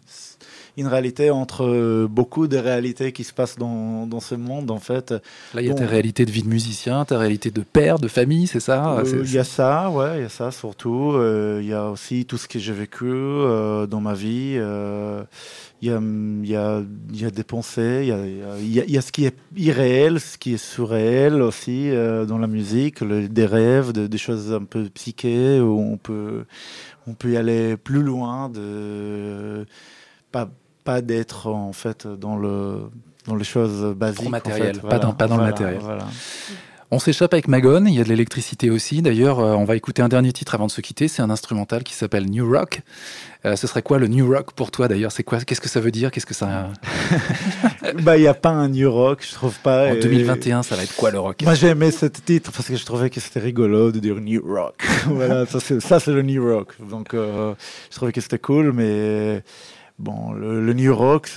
une 0.79 0.87
réalité 0.87 1.29
entre 1.29 1.65
euh, 1.65 2.07
beaucoup 2.09 2.47
de 2.47 2.57
réalités 2.57 3.11
qui 3.11 3.23
se 3.23 3.33
passent 3.33 3.57
dans, 3.57 4.07
dans 4.07 4.19
ce 4.19 4.35
monde 4.35 4.71
en 4.71 4.79
fait. 4.79 5.11
Là, 5.53 5.61
il 5.61 5.67
y 5.67 5.69
a 5.69 5.73
Bon. 5.73 5.79
ta 5.79 5.85
réalité 5.87 6.25
de 6.25 6.31
vie 6.31 6.41
de 6.43 6.47
musicien, 6.49 7.05
ta 7.05 7.17
réalité 7.19 7.51
de 7.51 7.61
père, 7.61 7.99
de 7.99 8.07
famille, 8.07 8.47
c'est 8.47 8.59
ça 8.59 8.97
Euh, 8.99 9.23
Il 9.25 9.31
y 9.33 9.37
a 9.37 9.43
ça, 9.43 9.89
ouais, 9.91 10.19
il 10.19 10.21
y 10.21 10.25
a 10.25 10.29
ça 10.29 10.51
surtout. 10.51 11.11
Euh, 11.13 11.59
Il 11.61 11.67
y 11.67 11.73
a 11.73 11.89
aussi 11.89 12.25
tout 12.25 12.37
ce 12.37 12.47
que 12.47 12.57
j'ai 12.59 12.73
vécu 12.73 13.05
euh, 13.05 13.85
dans 13.87 14.01
ma 14.01 14.13
vie. 14.13 14.55
Euh, 14.57 15.23
Il 15.81 15.87
y, 15.87 15.91
a, 15.93 15.99
il 16.01 16.49
y, 16.49 16.55
a, 16.57 16.81
il 17.13 17.21
y 17.21 17.25
a 17.25 17.31
des 17.31 17.43
pensées, 17.45 17.99
il 18.03 18.07
y 18.09 18.11
a, 18.11 18.25
il 18.25 18.37
y 18.37 18.43
a- 18.43 18.57
il 18.59 18.73
y 18.73 18.79
a- 18.81 18.85
il 18.85 18.91
y 18.91 18.97
a 18.97 19.01
ce 19.01 19.11
qui 19.13 19.23
est 19.25 19.35
irréel, 19.55 20.19
ce 20.19 20.37
qui 20.37 20.53
est 20.55 20.57
surréel 20.73 21.41
aussi 21.41 21.89
euh, 21.89 22.25
dans 22.25 22.37
la 22.37 22.47
musique, 22.47 22.99
le- 22.99 23.29
des 23.29 23.45
rêves, 23.45 23.93
de- 23.93 24.07
des 24.07 24.17
choses 24.17 24.51
un 24.51 24.65
peu 24.65 24.83
psychées 24.93 25.61
où 25.61 25.79
on 25.79 25.95
peut, 25.97 26.43
on 27.07 27.13
peut 27.13 27.31
y 27.31 27.37
aller 27.37 27.77
plus 27.77 28.03
loin, 28.03 28.49
de 28.49 29.65
pas, 30.33 30.49
pas 30.83 31.01
d'être 31.01 31.47
en 31.47 31.73
fait 31.73 32.07
dans 32.07 32.35
le 32.37 32.89
dans 33.27 33.35
les 33.35 33.43
choses 33.43 33.93
basiques. 33.95 34.25
en 34.27 34.29
matériel, 34.29 34.75
fait. 34.75 34.87
pas 34.87 34.99
dans- 34.99 35.13
pas 35.13 35.27
dans 35.27 35.37
le 35.37 35.43
matériel. 35.43 35.79
Voilà. 35.81 36.05
On 36.91 36.97
s'échappe 36.97 37.33
avec 37.35 37.47
Magone, 37.47 37.87
il 37.87 37.93
y 37.93 38.01
a 38.01 38.03
de 38.03 38.09
l'électricité 38.09 38.71
aussi. 38.71 39.03
D'ailleurs, 39.03 39.39
euh, 39.39 39.53
on 39.53 39.63
va 39.63 39.75
écouter 39.75 40.01
un 40.01 40.09
dernier 40.09 40.33
titre 40.33 40.55
avant 40.55 40.65
de 40.65 40.71
se 40.71 40.81
quitter. 40.81 41.07
C'est 41.07 41.21
un 41.21 41.29
instrumental 41.29 41.83
qui 41.83 41.93
s'appelle 41.93 42.25
New 42.27 42.51
Rock. 42.51 42.81
Euh, 43.45 43.55
ce 43.55 43.67
serait 43.67 43.83
quoi 43.83 43.99
le 43.99 44.07
New 44.07 44.27
Rock 44.27 44.53
pour 44.53 44.71
toi 44.71 44.87
d'ailleurs? 44.87 45.11
C'est 45.11 45.21
quoi 45.21 45.39
Qu'est-ce 45.39 45.61
que 45.61 45.69
ça 45.69 45.79
veut 45.81 45.91
dire? 45.91 46.09
Qu'est-ce 46.09 46.25
que 46.25 46.33
ça 46.33 46.69
bah, 48.01 48.17
il 48.17 48.21
n'y 48.21 48.27
a 48.27 48.33
pas 48.33 48.49
un 48.49 48.69
New 48.69 48.91
Rock, 48.91 49.23
je 49.27 49.35
trouve 49.35 49.57
pas. 49.59 49.89
En 49.89 49.93
et- 49.93 49.99
2021, 49.99 50.63
ça 50.63 50.75
va 50.75 50.81
être 50.83 50.95
quoi 50.95 51.11
le 51.11 51.19
rock? 51.19 51.43
Moi, 51.43 51.53
j'ai 51.53 51.67
aimé 51.67 51.91
ce 51.91 52.07
titre 52.07 52.51
parce 52.51 52.67
que 52.67 52.75
je 52.75 52.83
trouvais 52.85 53.11
que 53.11 53.19
c'était 53.19 53.39
rigolo 53.39 53.91
de 53.91 53.99
dire 53.99 54.15
New 54.19 54.41
Rock. 54.43 54.83
voilà, 55.05 55.45
ça 55.45 55.59
c'est, 55.59 55.79
ça, 55.79 55.99
c'est 55.99 56.11
le 56.11 56.23
New 56.23 56.43
Rock. 56.43 56.73
Donc, 56.89 57.13
euh, 57.13 57.53
je 57.91 57.95
trouvais 57.97 58.11
que 58.11 58.21
c'était 58.21 58.39
cool, 58.39 58.71
mais 58.73 59.43
bon, 59.99 60.31
le, 60.31 60.65
le 60.65 60.73
New 60.73 60.95
Rock. 60.95 61.29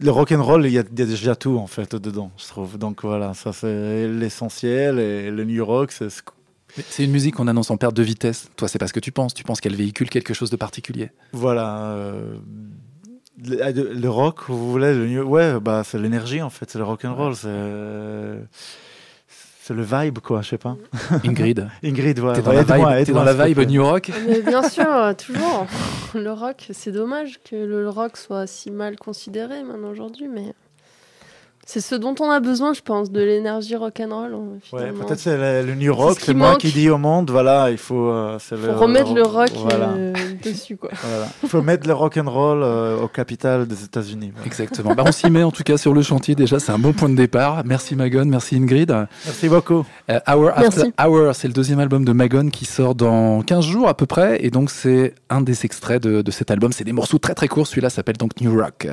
Le 0.00 0.10
rock 0.10 0.32
and 0.32 0.42
roll, 0.42 0.66
il 0.66 0.70
y, 0.70 0.74
y 0.74 0.78
a 0.78 0.82
déjà 0.82 1.36
tout 1.36 1.56
en 1.56 1.68
fait 1.68 1.94
dedans, 1.94 2.32
je 2.36 2.46
trouve. 2.48 2.78
Donc 2.78 3.02
voilà, 3.04 3.32
ça 3.34 3.52
c'est 3.52 4.08
l'essentiel. 4.08 4.98
Et 4.98 5.30
le 5.30 5.44
New 5.44 5.64
Rock, 5.64 5.92
c'est 5.92 6.10
ce 6.10 6.20
C'est 6.88 7.04
une 7.04 7.12
musique 7.12 7.36
qu'on 7.36 7.46
annonce 7.46 7.70
en 7.70 7.76
perte 7.76 7.94
de 7.94 8.02
vitesse. 8.02 8.48
Toi, 8.56 8.66
c'est 8.66 8.78
pas 8.80 8.88
ce 8.88 8.92
que 8.92 8.98
tu 9.00 9.12
penses. 9.12 9.34
Tu 9.34 9.44
penses 9.44 9.60
qu'elle 9.60 9.76
véhicule 9.76 10.10
quelque 10.10 10.34
chose 10.34 10.50
de 10.50 10.56
particulier. 10.56 11.10
Voilà. 11.32 11.90
euh, 11.92 12.36
le, 13.44 13.72
le- 13.72 13.92
le 13.94 14.10
rock, 14.10 14.40
vous 14.48 14.70
voulez 14.72 14.94
le 14.94 15.06
new- 15.06 15.22
Ouais, 15.22 15.60
bah 15.60 15.82
c'est 15.84 15.98
l'énergie 15.98 16.42
en 16.42 16.50
fait, 16.50 16.68
c'est 16.70 16.78
le 16.78 16.84
rock 16.84 17.04
and 17.04 17.14
roll, 17.14 17.36
c'est 17.36 17.48
c'est 19.66 19.72
le 19.72 19.82
vibe 19.82 20.18
quoi, 20.18 20.42
je 20.42 20.50
sais 20.50 20.58
pas. 20.58 20.76
Ingrid. 21.24 21.70
Ingrid, 21.82 22.18
ouais. 22.20 22.34
T'es 22.34 22.42
dans, 22.42 22.50
ouais, 22.50 22.64
la 22.66 23.02
vibe, 23.02 23.14
dans 23.14 23.24
la 23.24 23.46
vibe. 23.46 23.60
New 23.60 23.82
Rock 23.82 24.10
Mais 24.26 24.42
bien 24.42 24.62
sûr, 24.68 24.86
euh, 24.86 25.14
toujours. 25.14 25.66
Le 26.14 26.32
rock, 26.32 26.68
c'est 26.70 26.92
dommage 26.92 27.40
que 27.42 27.56
le 27.56 27.88
rock 27.88 28.18
soit 28.18 28.46
si 28.46 28.70
mal 28.70 28.96
considéré 28.96 29.62
maintenant 29.62 29.88
aujourd'hui, 29.88 30.28
mais 30.28 30.52
c'est 31.66 31.80
ce 31.80 31.94
dont 31.94 32.14
on 32.20 32.30
a 32.30 32.40
besoin, 32.40 32.72
je 32.74 32.80
pense, 32.80 33.10
de 33.10 33.20
l'énergie 33.22 33.76
rock'n'roll. 33.76 34.34
hein, 34.34 34.58
Ouais, 34.72 34.92
peut-être 34.92 35.18
c'est 35.18 35.36
le, 35.36 35.66
le 35.66 35.74
new 35.74 35.94
rock, 35.94 36.18
ce 36.20 36.26
c'est 36.26 36.34
moi 36.34 36.56
qui 36.56 36.70
dis 36.72 36.90
au 36.90 36.98
monde, 36.98 37.30
voilà, 37.30 37.70
il 37.70 37.78
faut, 37.78 38.08
euh, 38.10 38.38
remettre 38.52 39.14
le 39.14 39.22
rock 39.22 39.50
euh, 39.72 40.12
dessus, 40.44 40.76
quoi. 40.76 40.90
Voilà. 41.02 41.26
Il 41.42 41.48
faut 41.48 41.62
mettre 41.62 41.86
le 41.86 41.94
rock 41.94 42.16
and 42.16 42.30
roll 42.30 42.62
euh, 42.62 43.00
au 43.00 43.08
capital 43.08 43.66
des 43.66 43.84
États-Unis. 43.84 44.30
voilà. 44.32 44.46
Exactement. 44.46 44.94
Bah, 44.94 45.04
on 45.06 45.12
s'y 45.12 45.30
met 45.30 45.42
en 45.42 45.50
tout 45.50 45.62
cas 45.62 45.76
sur 45.76 45.94
le 45.94 46.02
chantier 46.02 46.34
déjà. 46.34 46.58
C'est 46.58 46.72
un 46.72 46.78
bon 46.78 46.92
point 46.92 47.08
de 47.08 47.16
départ. 47.16 47.62
Merci 47.64 47.96
Magone, 47.96 48.28
merci 48.28 48.56
Ingrid. 48.56 48.90
Merci 49.24 49.48
beaucoup. 49.48 49.84
Euh, 50.10 50.20
Hour 50.28 50.50
After 50.50 50.62
Merci. 50.62 50.92
Hour, 51.02 51.34
c'est 51.34 51.48
le 51.48 51.54
deuxième 51.54 51.80
album 51.80 52.04
de 52.04 52.12
Magone 52.12 52.50
qui 52.50 52.64
sort 52.64 52.94
dans 52.94 53.42
15 53.42 53.64
jours 53.64 53.88
à 53.88 53.94
peu 53.96 54.06
près. 54.06 54.44
Et 54.44 54.50
donc 54.50 54.70
c'est 54.70 55.14
un 55.30 55.40
des 55.40 55.64
extraits 55.64 56.02
de, 56.02 56.22
de 56.22 56.30
cet 56.30 56.50
album. 56.50 56.72
C'est 56.72 56.84
des 56.84 56.92
morceaux 56.92 57.18
très 57.18 57.34
très 57.34 57.48
courts. 57.48 57.66
Celui-là 57.66 57.90
s'appelle 57.90 58.16
donc 58.16 58.40
New 58.40 58.54
Rock. 58.58 58.88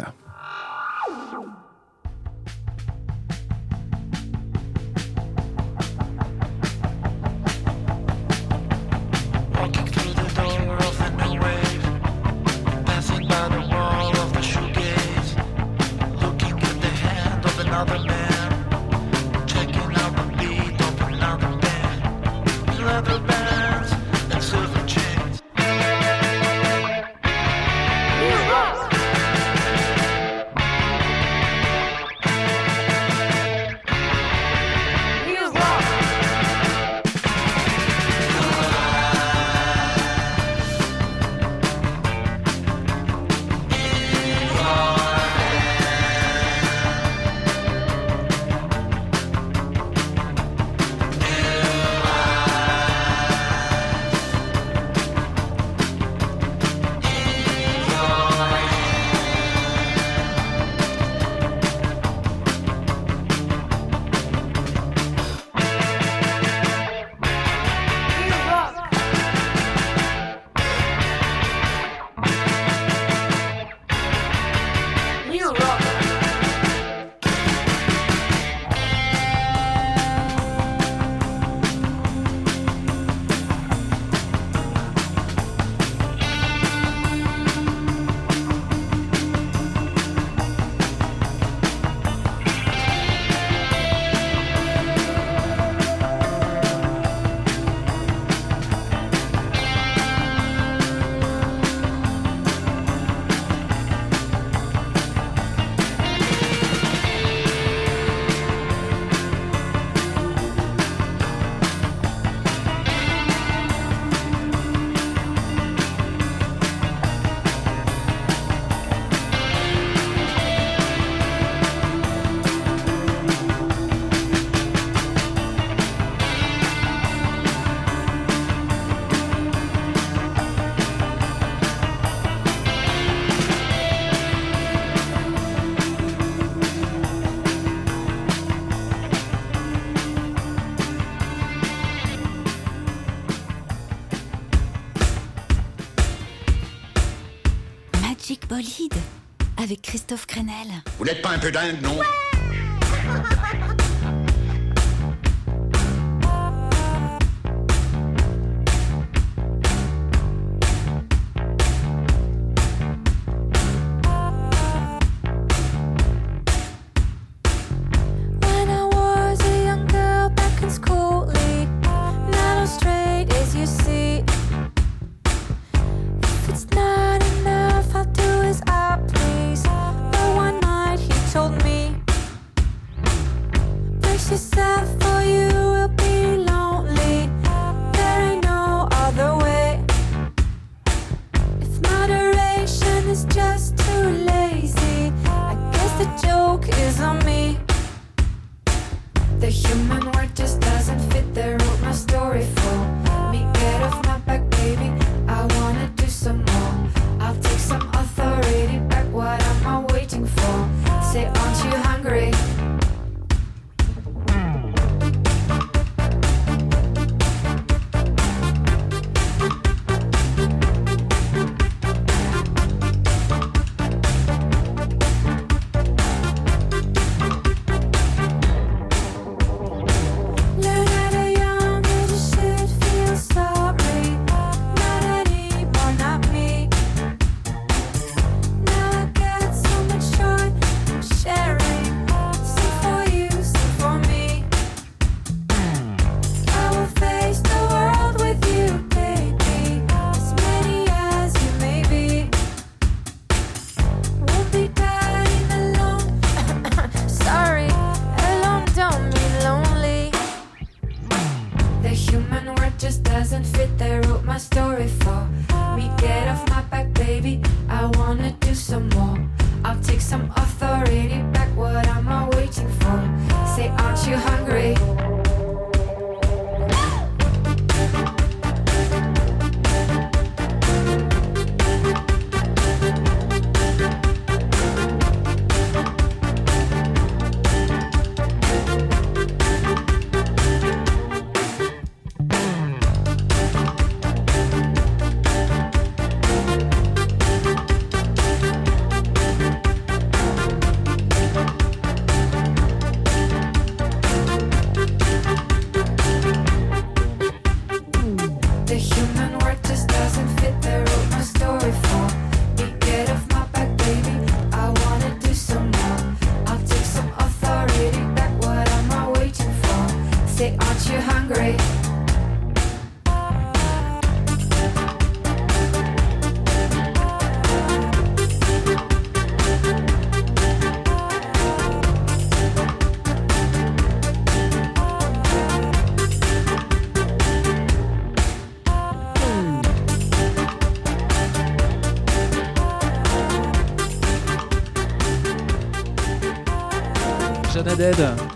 Christophe 150.12 150.28
Crenel. 150.28 150.68
Vous 150.98 151.06
n'êtes 151.06 151.22
pas 151.22 151.30
un 151.30 151.40
peu 151.40 151.50
dingue, 151.54 151.82
non? 151.82 151.98
When 151.98 153.60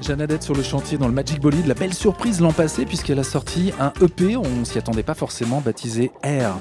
Jeanne 0.02 0.22
Haddad 0.22 0.42
sur 0.42 0.54
le 0.54 0.64
chantier 0.64 0.98
dans 0.98 1.08
le 1.08 1.14
Magic 1.14 1.40
Bolide. 1.40 1.66
La 1.68 1.76
belle 1.76 1.94
surprise 1.94 2.42
l'an 2.42 2.52
passé 2.52 2.86
puisqu'elle 2.86 3.20
a 3.20 3.24
sorti 3.24 3.72
un 3.80 3.94
EP, 4.02 4.36
on 4.36 4.66
s'y 4.66 4.78
attendait 4.78 5.04
pas 5.04 5.14
forcément, 5.14 5.62
baptisé 5.62 6.12
Air. 6.24 6.58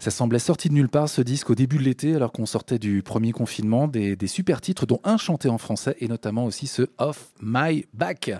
Ça 0.00 0.10
semblait 0.10 0.38
sorti 0.38 0.68
de 0.68 0.74
nulle 0.74 0.88
part 0.88 1.08
ce 1.08 1.22
disque 1.22 1.50
au 1.50 1.54
début 1.54 1.78
de 1.78 1.82
l'été 1.82 2.14
alors 2.14 2.32
qu'on 2.32 2.44
sortait 2.44 2.78
du 2.78 3.02
premier 3.02 3.32
confinement, 3.32 3.88
des, 3.88 4.16
des 4.16 4.26
super 4.26 4.60
titres 4.60 4.84
dont 4.86 5.00
un 5.04 5.16
chanté 5.16 5.48
en 5.48 5.56
français 5.56 5.96
et 6.00 6.08
notamment 6.08 6.44
aussi 6.44 6.66
ce 6.66 6.82
Off 6.98 7.32
My 7.40 7.86
Back. 7.94 8.32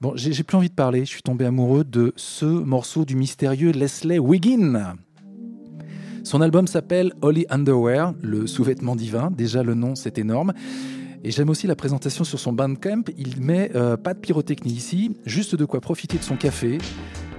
Bon, 0.00 0.12
j'ai 0.16 0.42
plus 0.42 0.56
envie 0.56 0.70
de 0.70 0.74
parler, 0.74 1.00
je 1.06 1.10
suis 1.10 1.22
tombé 1.22 1.46
amoureux 1.46 1.84
de 1.84 2.12
ce 2.16 2.44
morceau 2.44 3.04
du 3.04 3.16
mystérieux 3.16 3.70
Leslie 3.70 4.18
Wiggin. 4.18 4.96
Son 6.24 6.40
album 6.40 6.66
s'appelle 6.66 7.12
Holy 7.20 7.44
Underwear, 7.50 8.14
le 8.22 8.46
sous-vêtement 8.46 8.96
divin. 8.96 9.30
Déjà 9.30 9.62
le 9.62 9.74
nom, 9.74 9.94
c'est 9.94 10.18
énorme. 10.18 10.52
Et 11.26 11.30
j'aime 11.30 11.48
aussi 11.48 11.66
la 11.66 11.74
présentation 11.74 12.22
sur 12.22 12.38
son 12.38 12.52
Bandcamp. 12.52 13.04
Il 13.16 13.40
met 13.40 13.70
euh, 13.74 13.96
pas 13.96 14.12
de 14.12 14.18
pyrotechnie 14.18 14.72
ici, 14.72 15.16
juste 15.24 15.56
de 15.56 15.64
quoi 15.64 15.80
profiter 15.80 16.18
de 16.18 16.22
son 16.22 16.36
café, 16.36 16.76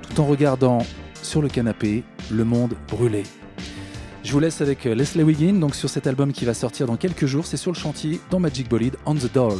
tout 0.01 0.19
en 0.19 0.25
regardant 0.25 0.79
sur 1.21 1.39
le 1.39 1.49
canapé 1.49 2.03
le 2.31 2.43
monde 2.43 2.73
brûler. 2.87 3.23
Je 4.23 4.31
vous 4.31 4.39
laisse 4.39 4.61
avec 4.61 4.87
euh, 4.87 4.95
Leslie 4.95 5.21
Wiggin, 5.21 5.69
sur 5.71 5.89
cet 5.91 6.07
album 6.07 6.33
qui 6.33 6.45
va 6.45 6.55
sortir 6.55 6.87
dans 6.87 6.97
quelques 6.97 7.27
jours. 7.27 7.45
C'est 7.45 7.57
sur 7.57 7.71
le 7.71 7.77
chantier 7.77 8.19
dans 8.31 8.39
Magic 8.39 8.67
Bolide, 8.67 8.95
On 9.05 9.13
the 9.13 9.31
Doll. 9.31 9.59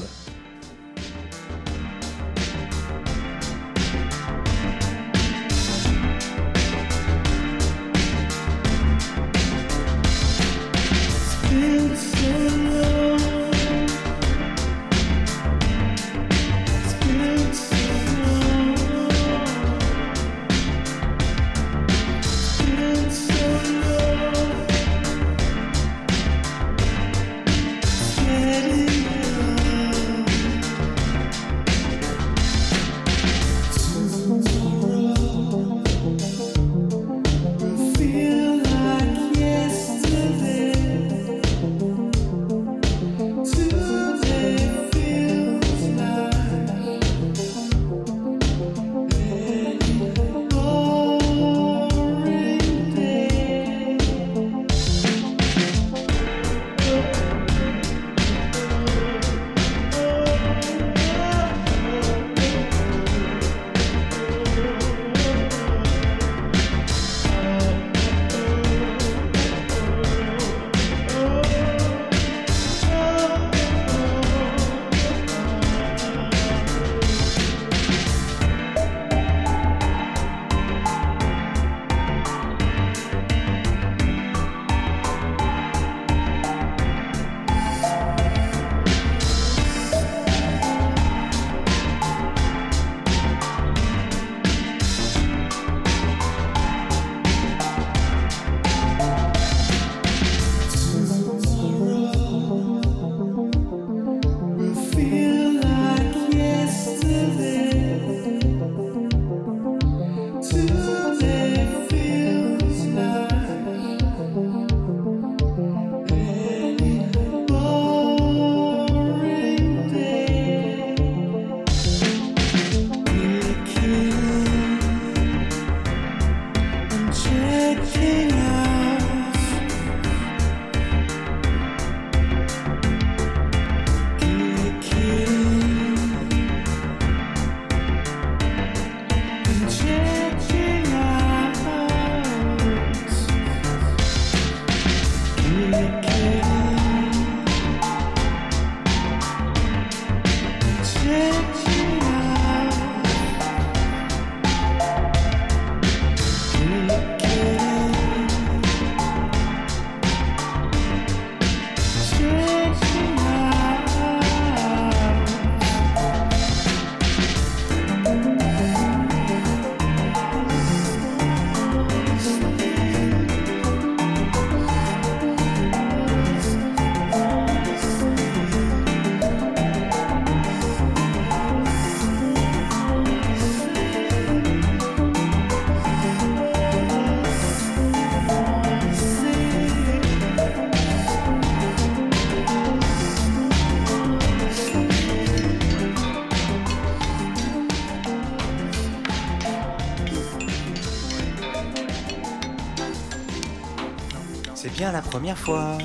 La 204.96 205.02
première 205.02 205.38
fois 205.38 205.78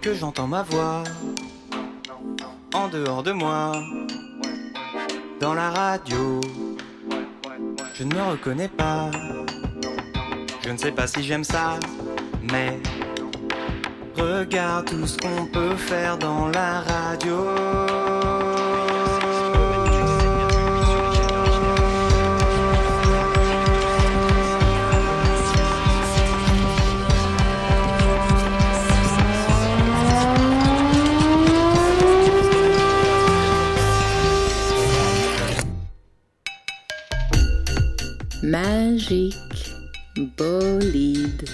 que 0.00 0.14
j'entends 0.14 0.46
ma 0.46 0.62
voix 0.62 1.02
en 2.72 2.86
dehors 2.86 3.24
de 3.24 3.32
moi, 3.32 3.72
dans 5.40 5.54
la 5.54 5.70
radio. 5.70 6.40
Je 7.92 8.04
ne 8.04 8.14
me 8.14 8.22
reconnais 8.22 8.68
pas, 8.68 9.10
je 10.62 10.70
ne 10.70 10.76
sais 10.76 10.92
pas 10.92 11.08
si 11.08 11.24
j'aime 11.24 11.42
ça, 11.42 11.80
mais 12.52 12.78
regarde 14.16 14.84
tout 14.84 15.04
ce 15.04 15.18
qu'on 15.18 15.46
peut 15.46 15.74
faire 15.74 16.18
dans 16.18 16.46
la 16.50 16.82
radio. 16.82 18.19
Magique 39.10 39.74
bolide 40.38 41.48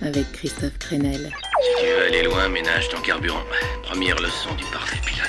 avec 0.00 0.32
Christophe 0.32 0.78
Crenel. 0.78 1.30
Si 1.60 1.84
tu 1.84 1.86
veux 1.86 2.06
aller 2.06 2.22
loin, 2.22 2.48
ménage 2.48 2.88
ton 2.88 3.02
carburant. 3.02 3.42
Première 3.82 4.16
leçon 4.18 4.54
du 4.54 4.64
parfait 4.72 4.98
pilote. 5.04 5.28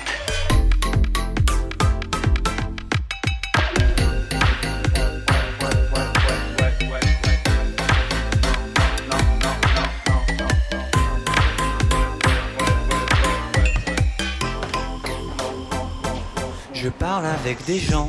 Je 16.74 16.88
parle 16.88 17.26
avec 17.26 17.66
des 17.66 17.80
gens 17.80 18.08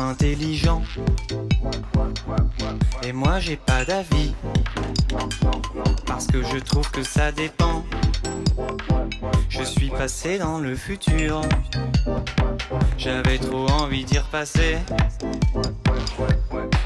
intelligents. 0.00 0.82
Et 3.02 3.12
moi 3.12 3.38
j'ai 3.40 3.56
pas 3.56 3.84
d'avis. 3.84 4.34
Parce 6.06 6.26
que 6.26 6.42
je 6.42 6.58
trouve 6.58 6.90
que 6.90 7.02
ça 7.02 7.32
dépend. 7.32 7.84
Je 9.48 9.62
suis 9.62 9.90
passé 9.90 10.38
dans 10.38 10.58
le 10.58 10.74
futur. 10.74 11.42
J'avais 12.98 13.38
trop 13.38 13.66
envie 13.68 14.04
d'y 14.04 14.18
repasser. 14.18 14.78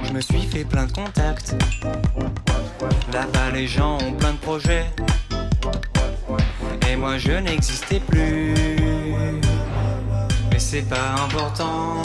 Je 0.03 0.13
me 0.13 0.21
suis 0.21 0.43
fait 0.43 0.65
plein 0.65 0.87
de 0.87 0.93
contacts. 0.93 1.55
Là-bas 3.13 3.51
les 3.53 3.67
gens 3.67 3.99
ont 3.99 4.13
plein 4.13 4.33
de 4.33 4.39
projets. 4.39 4.87
Et 6.91 6.97
moi 6.97 7.19
je 7.19 7.33
n'existais 7.33 8.01
plus. 8.01 8.55
Mais 10.51 10.59
c'est 10.59 10.89
pas 10.89 11.15
important. 11.25 12.03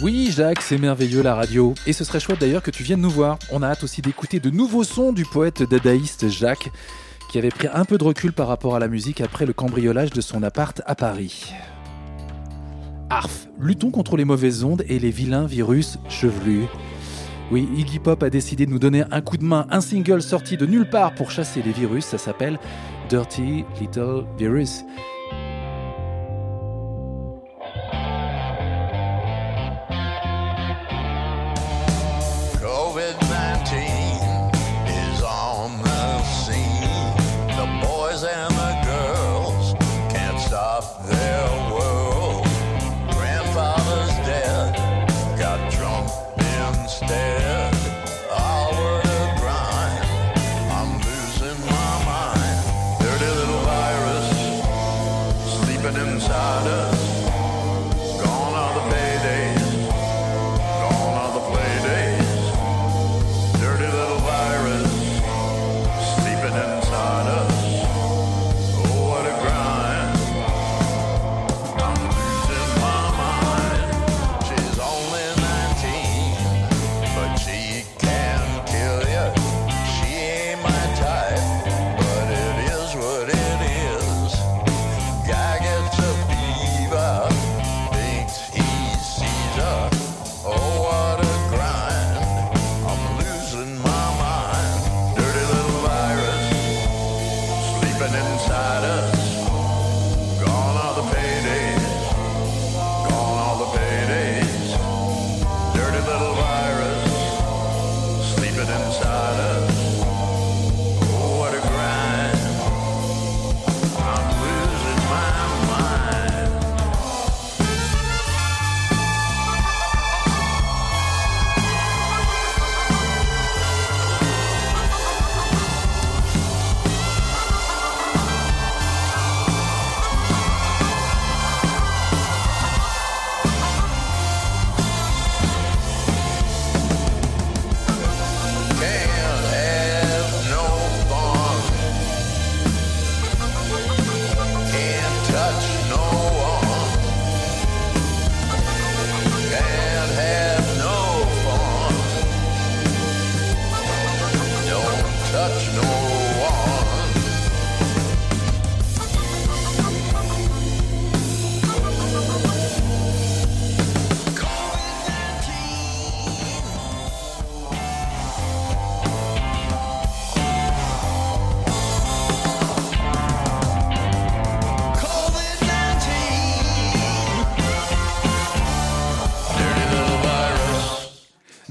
Oui, 0.00 0.30
Jacques, 0.30 0.62
c'est 0.62 0.78
merveilleux 0.78 1.22
la 1.22 1.34
radio. 1.34 1.74
Et 1.84 1.92
ce 1.92 2.04
serait 2.04 2.20
chouette 2.20 2.40
d'ailleurs 2.40 2.62
que 2.62 2.70
tu 2.70 2.84
viennes 2.84 3.00
nous 3.00 3.10
voir. 3.10 3.36
On 3.50 3.62
a 3.62 3.66
hâte 3.66 3.82
aussi 3.82 4.00
d'écouter 4.00 4.38
de 4.38 4.48
nouveaux 4.48 4.84
sons 4.84 5.12
du 5.12 5.24
poète 5.24 5.64
dadaïste 5.68 6.28
Jacques, 6.28 6.70
qui 7.28 7.38
avait 7.38 7.48
pris 7.48 7.66
un 7.72 7.84
peu 7.84 7.98
de 7.98 8.04
recul 8.04 8.32
par 8.32 8.46
rapport 8.46 8.76
à 8.76 8.78
la 8.78 8.86
musique 8.86 9.20
après 9.20 9.44
le 9.44 9.52
cambriolage 9.52 10.10
de 10.10 10.20
son 10.20 10.44
appart 10.44 10.80
à 10.86 10.94
Paris. 10.94 11.52
Arf, 13.10 13.48
luttons 13.58 13.90
contre 13.90 14.16
les 14.16 14.24
mauvaises 14.24 14.62
ondes 14.62 14.84
et 14.86 15.00
les 15.00 15.10
vilains 15.10 15.46
virus 15.46 15.98
chevelus. 16.08 16.66
Oui, 17.50 17.68
Iggy 17.76 17.98
Pop 17.98 18.22
a 18.22 18.30
décidé 18.30 18.66
de 18.66 18.70
nous 18.70 18.78
donner 18.78 19.02
un 19.10 19.20
coup 19.20 19.36
de 19.36 19.44
main, 19.44 19.66
un 19.68 19.80
single 19.80 20.22
sorti 20.22 20.56
de 20.56 20.66
nulle 20.66 20.88
part 20.88 21.14
pour 21.16 21.32
chasser 21.32 21.60
les 21.60 21.72
virus, 21.72 22.04
ça 22.04 22.18
s'appelle 22.18 22.60
Dirty 23.08 23.64
Little 23.80 24.26
Virus. 24.38 24.84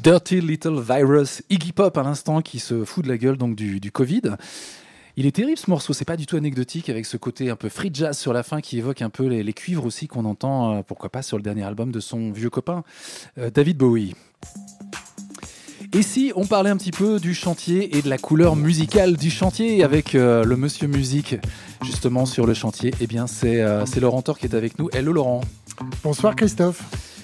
Dirty 0.07 0.39
Little 0.39 0.79
Virus, 0.79 1.43
Iggy 1.49 1.73
Pop 1.73 1.97
à 1.97 2.01
l'instant 2.01 2.41
qui 2.41 2.59
se 2.59 2.85
fout 2.85 3.03
de 3.03 3.09
la 3.09 3.17
gueule 3.17 3.35
donc 3.35 3.57
du, 3.57 3.81
du 3.81 3.91
Covid. 3.91 4.37
Il 5.17 5.25
est 5.25 5.33
terrible 5.33 5.57
ce 5.57 5.69
morceau, 5.69 5.91
c'est 5.91 6.05
pas 6.05 6.15
du 6.15 6.25
tout 6.25 6.37
anecdotique 6.37 6.87
avec 6.87 7.05
ce 7.05 7.17
côté 7.17 7.49
un 7.49 7.57
peu 7.57 7.67
free 7.67 7.89
jazz 7.93 8.17
sur 8.17 8.31
la 8.31 8.41
fin 8.41 8.61
qui 8.61 8.77
évoque 8.77 9.01
un 9.01 9.09
peu 9.09 9.25
les, 9.25 9.51
cuivres 9.51 9.83
aussi 9.83 10.07
qu'on 10.07 10.23
entend, 10.23 10.77
euh, 10.77 10.81
pourquoi 10.81 11.09
pas 11.09 11.23
sur 11.23 11.35
le 11.35 11.43
dernier 11.43 11.63
album 11.63 11.91
de 11.91 11.99
son 11.99 12.31
vieux 12.31 12.49
copain 12.49 12.85
euh, 13.37 13.49
David 13.49 13.79
Bowie. 13.79 14.15
Et 15.91 16.03
si 16.03 16.31
on 16.37 16.45
parlait 16.45 16.69
un 16.69 16.77
petit 16.77 16.91
peu 16.91 17.19
du 17.19 17.35
chantier 17.35 17.97
et 17.97 18.01
de 18.01 18.07
la 18.07 18.17
couleur 18.17 18.55
musicale 18.55 19.17
du 19.17 19.29
chantier 19.29 19.83
avec 19.83 20.15
euh, 20.15 20.45
le 20.45 20.55
monsieur 20.55 20.87
musique 20.87 21.35
justement 21.83 22.25
sur 22.25 22.47
le 22.47 22.53
chantier, 22.53 22.93
eh 23.01 23.07
bien 23.07 23.27
c'est 23.27 23.61
c'est 23.85 23.99
Laurent 23.99 24.21
Thor 24.21 24.39
qui 24.39 24.45
est 24.45 24.55
avec 24.55 24.79
nous. 24.79 24.87
Hello 24.93 25.11
Laurent. 25.11 25.41
Bonsoir 26.01 26.37
Christophe. 26.37 27.16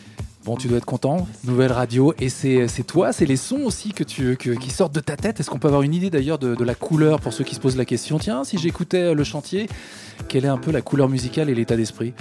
Bon, 0.46 0.58
tu 0.58 0.68
dois 0.68 0.78
être 0.78 0.86
content. 0.86 1.26
Nouvelle 1.46 1.72
radio. 1.72 2.14
Et 2.20 2.28
c'est 2.28 2.68
toi, 2.86 3.14
c'est 3.14 3.26
les 3.26 3.38
sons 3.38 3.62
aussi 3.64 3.94
que 3.94 4.04
tu, 4.04 4.36
que- 4.36 4.50
qui 4.50 4.72
sortent 4.72 4.94
de 4.94 5.00
ta 5.00 5.16
tête. 5.16 5.40
Est-ce 5.40 5.50
qu'on 5.50 5.60
peut 5.60 5.70
avoir 5.70 5.84
une 5.84 5.94
idée 5.94 6.10
d'ailleurs 6.10 6.38
de, 6.38 6.64
la 6.64 6.76
couleur 6.76 7.22
pour 7.22 7.32
ceux 7.32 7.46
qui 7.46 7.56
se 7.56 7.62
posent 7.62 7.78
la 7.78 7.86
question? 7.86 8.20
Tiens, 8.20 8.44
si 8.44 8.58
j'écoutais 8.58 9.14
le 9.14 9.24
chantier, 9.24 9.70
quelle 10.28 10.44
est 10.44 10.50
un 10.50 10.58
peu 10.58 10.72
la 10.72 10.82
couleur 10.82 11.08
musicale 11.08 11.50
et 11.50 11.56
l'état 11.56 11.78
d'esprit? 11.78 12.14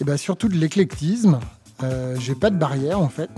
Et 0.00 0.04
bien 0.04 0.16
surtout 0.16 0.48
de 0.48 0.54
l'éclectisme. 0.54 1.40
Euh, 1.82 2.14
J'ai 2.20 2.36
pas 2.36 2.50
de 2.50 2.56
barrière 2.56 3.00
en 3.00 3.08
fait. 3.08 3.30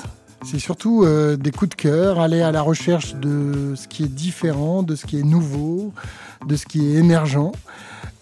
C'est 0.45 0.61
surtout 0.61 1.05
euh, 1.05 1.37
des 1.37 1.51
coups 1.51 1.71
de 1.71 1.75
cœur, 1.75 2.21
aller 2.21 2.43
à 2.43 2.53
la 2.53 2.63
recherche 2.63 3.15
de 3.17 3.75
ce 3.75 3.89
qui 3.89 4.05
est 4.05 4.09
différent, 4.15 4.83
de 4.85 4.95
ce 4.95 5.05
qui 5.05 5.19
est 5.19 5.25
nouveau, 5.25 5.93
de 6.47 6.55
ce 6.55 6.65
qui 6.67 6.87
est 6.87 6.99
émergent. 6.99 7.51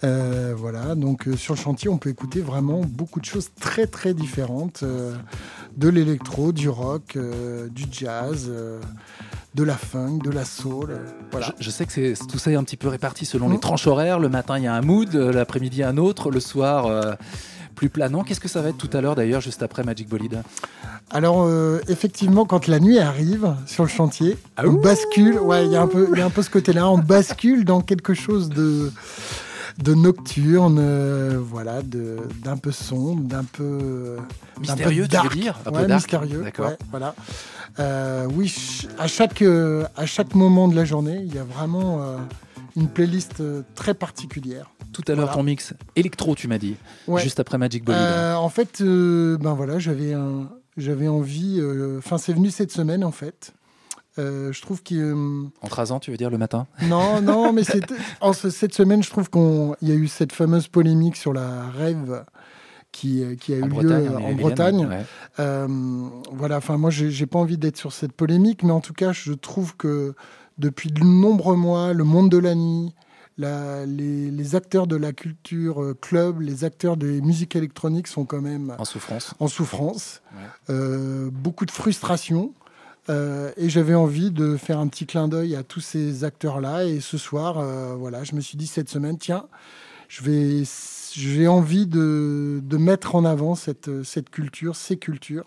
Euh, 0.03 0.53
voilà, 0.55 0.95
donc 0.95 1.27
euh, 1.27 1.35
sur 1.35 1.53
le 1.55 1.59
chantier, 1.59 1.89
on 1.89 1.97
peut 1.97 2.09
écouter 2.09 2.39
vraiment 2.39 2.81
beaucoup 2.81 3.19
de 3.19 3.25
choses 3.25 3.49
très 3.59 3.87
très 3.87 4.13
différentes, 4.13 4.81
euh, 4.83 5.15
de 5.77 5.89
l'électro, 5.89 6.51
du 6.51 6.69
rock, 6.69 7.15
euh, 7.15 7.67
du 7.69 7.85
jazz, 7.91 8.47
euh, 8.49 8.79
de 9.55 9.63
la 9.63 9.75
funk, 9.75 10.19
de 10.23 10.31
la 10.31 10.43
soul. 10.43 10.91
euh, 10.91 10.97
voilà. 11.31 11.53
Je, 11.59 11.65
je 11.65 11.69
sais 11.69 11.85
que 11.85 11.91
c'est 11.93 12.13
tout 12.27 12.39
ça 12.39 12.51
est 12.51 12.55
un 12.55 12.63
petit 12.63 12.77
peu 12.77 12.87
réparti 12.87 13.25
selon 13.25 13.49
les 13.49 13.59
tranches 13.59 13.87
horaires. 13.87 14.19
Le 14.19 14.29
matin, 14.29 14.57
il 14.57 14.63
y 14.63 14.67
a 14.67 14.73
un 14.73 14.81
mood, 14.81 15.13
l'après-midi, 15.13 15.83
un 15.83 15.97
autre, 15.97 16.31
le 16.31 16.39
soir, 16.39 16.87
euh, 16.87 17.13
plus 17.75 17.89
planant. 17.89 18.23
Qu'est-ce 18.23 18.39
que 18.39 18.47
ça 18.47 18.61
va 18.61 18.69
être 18.69 18.77
tout 18.77 18.89
à 18.93 19.01
l'heure 19.01 19.13
d'ailleurs, 19.15 19.41
juste 19.41 19.61
après 19.61 19.83
Magic 19.83 20.09
Bolide 20.09 20.41
Alors 21.11 21.43
euh, 21.43 21.79
effectivement, 21.87 22.45
quand 22.45 22.65
la 22.67 22.79
nuit 22.79 22.97
arrive 22.97 23.53
sur 23.67 23.83
le 23.83 23.89
chantier, 23.89 24.35
on 24.63 24.73
bascule. 24.73 25.37
Ouais, 25.37 25.65
il 25.67 25.71
y 25.71 25.75
a 25.75 25.81
un 25.83 25.87
peu, 25.87 26.07
il 26.11 26.17
y 26.17 26.21
a 26.23 26.25
un 26.25 26.31
peu 26.31 26.41
ce 26.41 26.49
côté-là. 26.49 26.89
On 26.89 26.97
bascule 26.97 27.65
dans 27.65 27.81
quelque 27.81 28.15
chose 28.15 28.49
de 28.49 28.91
de 29.77 29.93
nocturne, 29.93 30.77
euh, 30.79 31.37
voilà, 31.41 31.81
de 31.81 32.17
d'un 32.43 32.57
peu 32.57 32.71
sombre, 32.71 33.21
d'un 33.23 33.43
peu 33.43 34.17
peu 34.55 34.61
Mystérieux, 34.61 34.95
tu 34.95 35.01
veux 35.01 35.23
dark. 35.23 35.33
dire 35.37 35.59
Un 35.65 35.71
peu 35.71 35.85
dark, 35.85 35.89
mystérieux. 36.01 36.41
d'accord. 36.43 36.67
ouais, 36.69 36.77
voilà. 36.91 37.13
Euh, 37.79 38.27
oui, 38.33 38.53
à 38.97 39.07
chaque 39.07 39.41
euh, 39.41 39.85
à 39.95 40.05
chaque 40.05 40.33
moment 40.33 40.67
de 40.67 40.75
la 40.75 40.83
journée, 40.85 41.21
il 41.25 41.33
y 41.33 41.37
a 41.37 41.43
vraiment 41.43 42.01
euh, 42.01 42.17
une 42.75 42.87
playlist 42.87 43.39
euh, 43.39 43.61
très 43.75 43.93
particulière. 43.93 44.71
Tout 44.93 45.03
à 45.07 45.11
l'heure, 45.11 45.25
Voilà. 45.25 45.33
ton 45.35 45.43
mix 45.43 45.73
électro, 45.95 46.33
tu 46.33 46.47
m'as 46.47 46.57
dit, 46.57 46.75
Ouais. 47.07 47.21
juste 47.21 47.39
après 47.39 47.59
Magic 47.59 47.83
Bolide. 47.83 47.99
Euh, 48.01 48.33
en 48.35 48.49
fait, 48.49 48.81
euh, 48.81 49.37
ben 49.37 49.53
voilà, 49.53 49.77
j'avais 49.77 50.13
un, 50.13 50.49
j'avais 50.75 51.07
envie. 51.07 51.59
euh, 51.59 51.99
Enfin, 51.99 52.17
c'est 52.17 52.33
venu 52.33 52.49
cette 52.49 52.71
semaine 52.71 53.03
en 53.03 53.11
fait. 53.11 53.53
Euh, 54.19 54.51
je 54.51 54.61
trouve 54.61 54.81
qu'il. 54.83 54.99
euh, 54.99 55.43
En 55.61 55.67
trasant, 55.67 55.99
tu 55.99 56.11
veux 56.11 56.17
dire 56.17 56.29
le 56.29 56.37
matin? 56.37 56.67
Non, 56.83 57.21
non, 57.21 57.53
mais 57.53 57.63
c'est 57.63 57.83
en 58.21 58.33
ce- 58.33 58.49
cette 58.49 58.73
semaine, 58.73 59.03
je 59.03 59.09
trouve 59.09 59.29
qu'il 59.29 59.75
y 59.87 59.91
a 59.91 59.95
eu 59.95 60.07
cette 60.07 60.31
fameuse 60.33 60.67
polémique 60.67 61.15
sur 61.15 61.33
la 61.33 61.69
rêve 61.69 62.23
qui, 62.91 63.23
euh, 63.23 63.35
qui 63.35 63.53
a 63.53 63.57
eu 63.57 63.61
lieu 63.61 63.67
Bretagne, 63.69 64.07
en 64.09 64.21
en 64.29 64.33
Bretagne. 64.33 64.85
ouais. 64.87 65.05
Euh, 65.39 65.67
voilà, 66.31 66.57
enfin, 66.57 66.77
moi, 66.77 66.89
j'ai 66.89 67.25
pas 67.25 67.39
envie 67.39 67.57
d'être 67.57 67.77
sur 67.77 67.91
cette 67.93 68.13
polémique, 68.13 68.63
mais 68.63 68.71
en 68.71 68.81
tout 68.81 68.93
cas, 68.93 69.11
je 69.11 69.33
trouve 69.33 69.75
que 69.75 70.15
depuis 70.57 70.91
de 70.91 71.03
nombreux 71.03 71.55
mois, 71.55 71.93
le 71.93 72.03
monde 72.03 72.31
de 72.31 72.37
la 72.39 72.55
nuit, 72.55 72.93
la- 73.37 73.85
les, 73.85 74.31
les 74.31 74.55
acteurs 74.55 74.87
de 74.87 74.95
la 74.95 75.13
culture 75.13 75.83
euh, 75.83 75.93
club, 75.93 76.41
les 76.41 76.63
acteurs 76.63 76.97
des 76.97 77.21
musiques 77.21 77.55
électroniques 77.55 78.07
sont 78.07 78.25
quand 78.25 78.41
même 78.41 78.73
En 78.79 78.85
souffrance. 78.85 79.35
en 79.39 79.47
souffrance, 79.47 80.23
Euh, 80.71 81.29
beaucoup 81.31 81.65
de 81.67 81.71
frustration. 81.71 82.53
Euh, 83.09 83.51
et 83.57 83.69
j'avais 83.69 83.95
envie 83.95 84.31
de 84.31 84.57
faire 84.57 84.79
un 84.79 84.87
petit 84.87 85.05
clin 85.05 85.27
d'œil 85.27 85.55
à 85.55 85.63
tous 85.63 85.79
ces 85.79 86.23
acteurs-là. 86.23 86.85
Et 86.85 86.99
ce 86.99 87.17
soir, 87.17 87.57
euh, 87.57 87.95
voilà, 87.95 88.23
je 88.23 88.35
me 88.35 88.41
suis 88.41 88.57
dit 88.57 88.67
cette 88.67 88.89
semaine, 88.89 89.17
tiens, 89.17 89.45
je 90.09 90.23
vais, 90.23 90.63
j'ai 91.13 91.47
envie 91.47 91.87
de, 91.87 92.59
de 92.63 92.77
mettre 92.77 93.15
en 93.15 93.23
avant 93.25 93.55
cette, 93.55 94.03
cette 94.03 94.29
culture, 94.29 94.75
ces 94.75 94.97
cultures. 94.97 95.45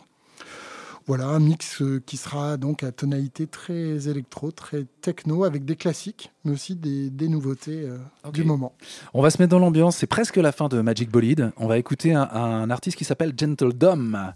Voilà, 1.06 1.26
un 1.26 1.40
mix 1.40 1.82
euh, 1.82 2.00
qui 2.06 2.16
sera 2.16 2.56
donc 2.56 2.84
à 2.84 2.92
tonalité 2.92 3.46
très 3.46 4.08
électro, 4.08 4.52
très 4.52 4.86
techno, 5.00 5.44
avec 5.44 5.64
des 5.64 5.74
classiques, 5.74 6.30
mais 6.44 6.52
aussi 6.52 6.76
des, 6.76 7.10
des 7.10 7.28
nouveautés 7.28 7.84
euh, 7.84 7.98
du 8.32 8.44
moment. 8.44 8.74
On 9.12 9.20
va 9.20 9.30
se 9.30 9.42
mettre 9.42 9.50
dans 9.50 9.58
l'ambiance, 9.58 9.96
c'est 9.96 10.06
presque 10.06 10.36
la 10.36 10.52
fin 10.52 10.68
de 10.68 10.80
Magic 10.80 11.10
Bolide. 11.10 11.52
On 11.56 11.66
va 11.66 11.78
écouter 11.78 12.14
un, 12.14 12.28
un 12.30 12.70
artiste 12.70 12.96
qui 12.96 13.04
s'appelle 13.04 13.32
Gentle 13.36 13.72
Dom. 13.72 14.32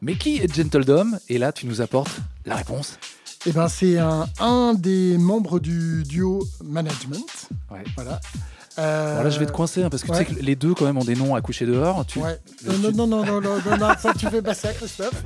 Mais 0.00 0.16
qui 0.16 0.36
est 0.38 0.52
Gentle 0.54 0.84
Dom 0.84 1.18
Et 1.28 1.38
là, 1.38 1.52
tu 1.52 1.66
nous 1.66 1.80
apportes 1.80 2.10
la 2.44 2.56
réponse. 2.56 2.98
Eh 3.46 3.52
ben, 3.52 3.68
c'est 3.68 3.98
un, 3.98 4.26
un 4.40 4.74
des 4.74 5.18
membres 5.18 5.58
du 5.60 6.02
duo 6.04 6.46
Management. 6.64 7.48
Voilà. 7.96 8.20
Euh, 8.78 9.16
Bon, 9.18 9.22
là, 9.24 9.30
je 9.30 9.38
vais 9.38 9.46
te 9.46 9.52
coincer 9.52 9.82
hein, 9.82 9.90
parce 9.90 10.02
que 10.02 10.10
ouais. 10.12 10.24
tu 10.24 10.32
sais 10.32 10.38
que 10.40 10.44
les 10.44 10.56
deux, 10.56 10.74
quand 10.74 10.86
même, 10.86 10.96
ont 10.96 11.04
des 11.04 11.14
noms 11.16 11.34
à 11.34 11.40
coucher 11.40 11.66
dehors. 11.66 12.06
Tu... 12.06 12.20
Ouais. 12.20 12.38
tu- 12.58 12.66
Non, 12.66 12.78
non, 12.92 13.06
non, 13.06 13.24
non, 13.24 13.40
non, 13.40 13.58
non, 13.66 13.76
non, 13.78 13.88
ça, 13.98 14.14
tu 14.14 14.26
fais 14.28 14.40
pas 14.42 14.54
ça, 14.54 14.72
Christophe. 14.72 15.22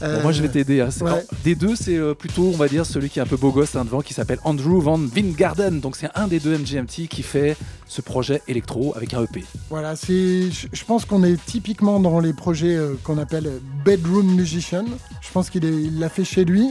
Bon, 0.00 0.22
moi, 0.22 0.32
je 0.32 0.42
vais 0.42 0.48
t'aider. 0.48 0.80
hein. 0.80 0.88
Ouais. 1.02 1.24
des 1.44 1.54
deux, 1.54 1.76
c'est 1.76 1.96
euh, 1.96 2.14
plutôt, 2.14 2.44
on 2.52 2.56
va 2.56 2.68
dire, 2.68 2.86
celui 2.86 3.10
qui 3.10 3.18
est 3.18 3.22
un 3.22 3.26
peu 3.26 3.36
beau 3.36 3.50
gosse 3.52 3.76
hein, 3.76 3.84
devant, 3.84 4.00
qui 4.00 4.14
s'appelle 4.14 4.38
Andrew 4.44 4.80
Van 4.80 4.96
Vingarden. 4.98 5.80
Donc, 5.80 5.96
c'est 5.96 6.08
un 6.14 6.26
des 6.26 6.40
deux 6.40 6.56
MGMT 6.56 7.08
qui 7.08 7.22
fait 7.22 7.56
ce 7.86 8.00
projet 8.00 8.40
électro 8.48 8.94
avec 8.96 9.14
un 9.14 9.22
EP. 9.24 9.44
Voilà, 9.68 9.96
c'est, 9.96 10.48
je 10.50 10.84
pense 10.86 11.04
qu'on 11.04 11.22
est 11.24 11.36
typiquement 11.44 12.00
dans 12.00 12.20
les 12.20 12.32
projets 12.32 12.76
euh, 12.76 12.94
qu'on 13.04 13.18
appelle 13.18 13.50
bedroom 13.84 14.26
musician. 14.34 14.84
Je 15.20 15.28
pense 15.32 15.50
qu'il 15.50 15.98
l'a 15.98 16.08
fait 16.08 16.24
chez 16.24 16.44
lui 16.44 16.68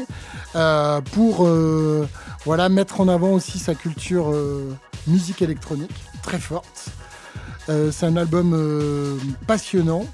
euh, 0.56 1.00
pour 1.14 1.46
euh, 1.46 2.08
voilà 2.46 2.68
mettre 2.70 3.00
en 3.02 3.08
avant 3.08 3.32
aussi 3.32 3.60
sa 3.60 3.76
culture 3.76 4.32
euh, 4.34 4.74
musique 5.08 5.42
électronique 5.42 5.92
très 6.24 6.40
forte. 6.40 6.88
Euh, 7.70 7.92
c'est 7.92 8.06
un 8.06 8.18
album 8.18 8.54
euh, 8.54 9.16
passionnant, 9.48 10.06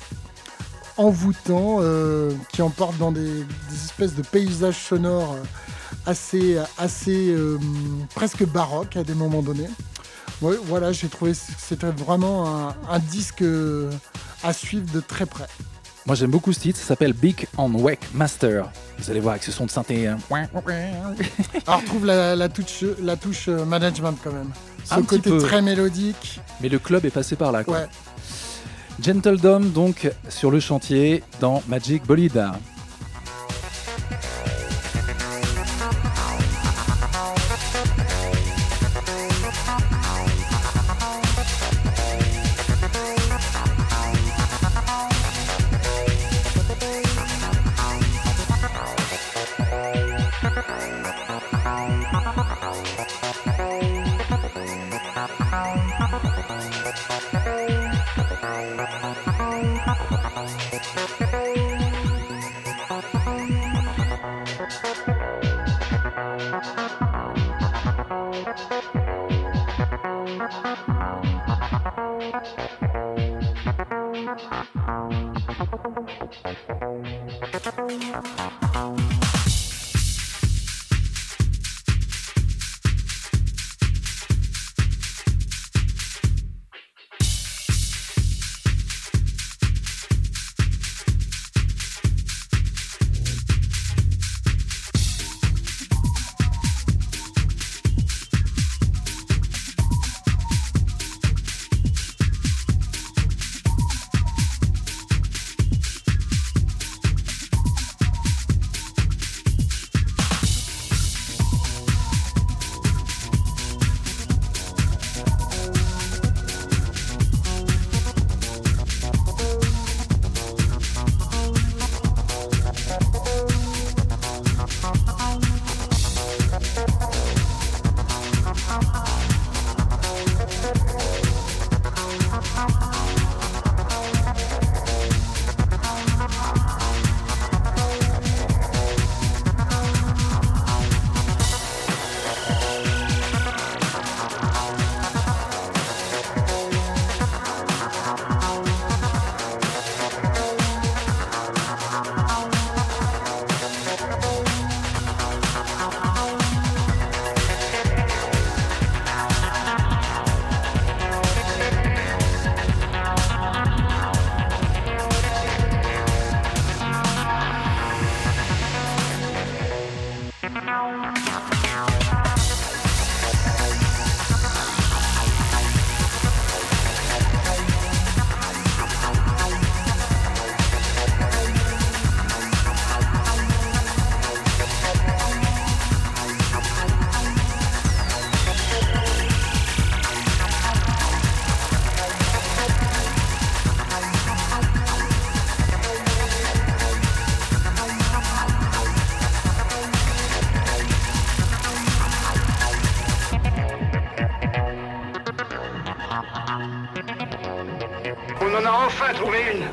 envoûtant 0.98 1.78
euh, 1.82 2.32
qui 2.52 2.62
emporte 2.62 2.98
dans 2.98 3.12
des, 3.12 3.46
espèces 3.74 4.16
de 4.16 4.22
paysages 4.22 4.78
sonores 4.78 5.38
assez, 6.06 6.58
assez 6.78 7.30
euh, 7.30 7.58
presque 8.14 8.46
baroques 8.46 8.98
à 8.98 9.04
des 9.04 9.14
moments 9.14 9.42
donnés. 9.42 9.70
Voilà, 10.42 10.92
j'ai 10.92 11.08
trouvé 11.08 11.34
c'était 11.34 11.88
vraiment 11.88 12.70
un, 12.90 13.00
disque 13.00 13.42
euh, 13.42 13.90
à 14.44 14.54
suivre 14.54 14.92
de 14.92 15.00
très 15.00 15.26
près. 15.26 15.48
Moi 16.06 16.16
j'aime 16.16 16.30
beaucoup 16.30 16.54
ce 16.54 16.60
titre, 16.60 16.78
ça 16.78 16.86
s'appelle 16.86 17.14
Big 17.14 17.48
on 17.58 17.74
Wake 17.74 18.14
Master. 18.14 18.70
Vous 19.00 19.10
allez 19.10 19.20
voir 19.20 19.34
avec 19.34 19.44
ce 19.44 19.52
son 19.52 19.66
de 19.66 19.72
synthé. 19.72 20.08
Hein. 20.08 20.18
On 21.68 21.78
retrouve 21.78 22.06
la, 22.06 22.48
touche, 22.48 22.84
la 23.02 23.16
touche 23.16 23.48
management 23.48 24.16
quand 24.24 24.32
même. 24.32 24.52
Un 24.92 25.02
côté 25.02 25.36
très 25.38 25.62
mélodique. 25.62 26.40
Mais 26.62 26.70
le 26.70 26.80
club 26.80 27.06
est 27.06 27.10
passé 27.10 27.36
par 27.36 27.52
là. 27.52 27.64
Quoi. 27.64 27.88
Gentle 29.02 29.38
Dom 29.38 29.72
donc 29.72 30.12
sur 30.30 30.52
le 30.52 30.60
chantier 30.60 31.24
dans 31.40 31.62
Magic 31.68 32.06
Bolida. 32.06 32.54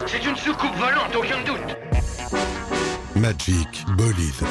C'est 0.07 0.25
une 0.25 0.37
soucoupe 0.37 0.75
volante, 0.77 1.15
aucun 1.17 1.43
doute. 1.45 1.77
Magic 3.17 3.85
Bolide. 3.97 4.47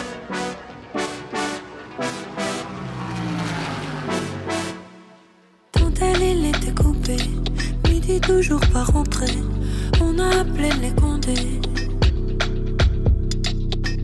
Tantelle, 5.71 6.21
il 6.21 6.45
était 6.47 6.73
coupé. 6.73 7.17
Midi, 7.87 8.19
toujours 8.21 8.61
pas 8.73 8.83
rentré. 8.83 9.27
On 10.01 10.17
a 10.19 10.41
appelé 10.41 10.69
les 10.81 10.91
condés. 10.91 11.59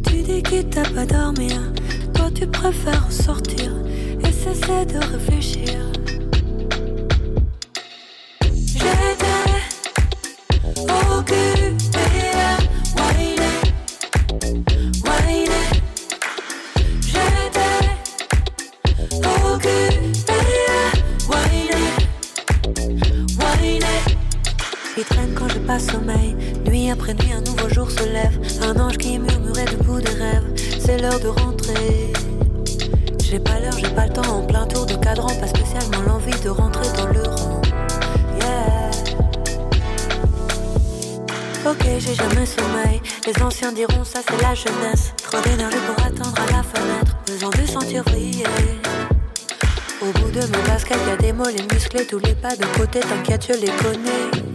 Tu 0.06 0.22
dis 0.22 0.44
qu'il 0.44 0.68
t'a 0.70 0.84
pas 0.84 1.06
dormir. 1.06 1.54
Hein. 1.58 1.74
Toi, 2.14 2.30
tu 2.34 2.48
préfères 2.48 3.12
sortir. 3.12 3.72
Et 4.24 4.32
cesser 4.32 4.86
de 4.86 4.98
réfléchir. 5.14 5.97
de 52.56 52.66
côté, 52.78 53.00
t'inquiète, 53.02 53.48
je 53.48 53.60
les 53.60 53.68
connais. 53.68 54.47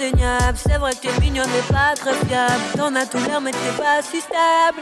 C'est 0.00 0.78
vrai 0.78 0.92
que 0.94 1.00
t'es 1.02 1.20
mignon 1.20 1.42
mais 1.46 1.60
pas 1.74 1.94
très 1.94 2.14
fiable. 2.26 2.62
T'en 2.74 2.94
as 2.94 3.04
tout 3.04 3.18
l'air 3.18 3.38
mais 3.38 3.50
t'es 3.50 3.76
pas 3.76 4.00
si 4.00 4.18
stable. 4.22 4.80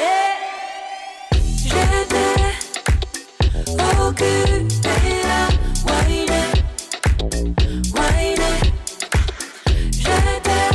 Et 0.00 0.32
j'étais 1.58 2.40
occupée 4.00 5.20
à 5.28 5.48
whiner, 5.86 6.46
whiner. 7.92 8.56
J'étais 9.92 10.72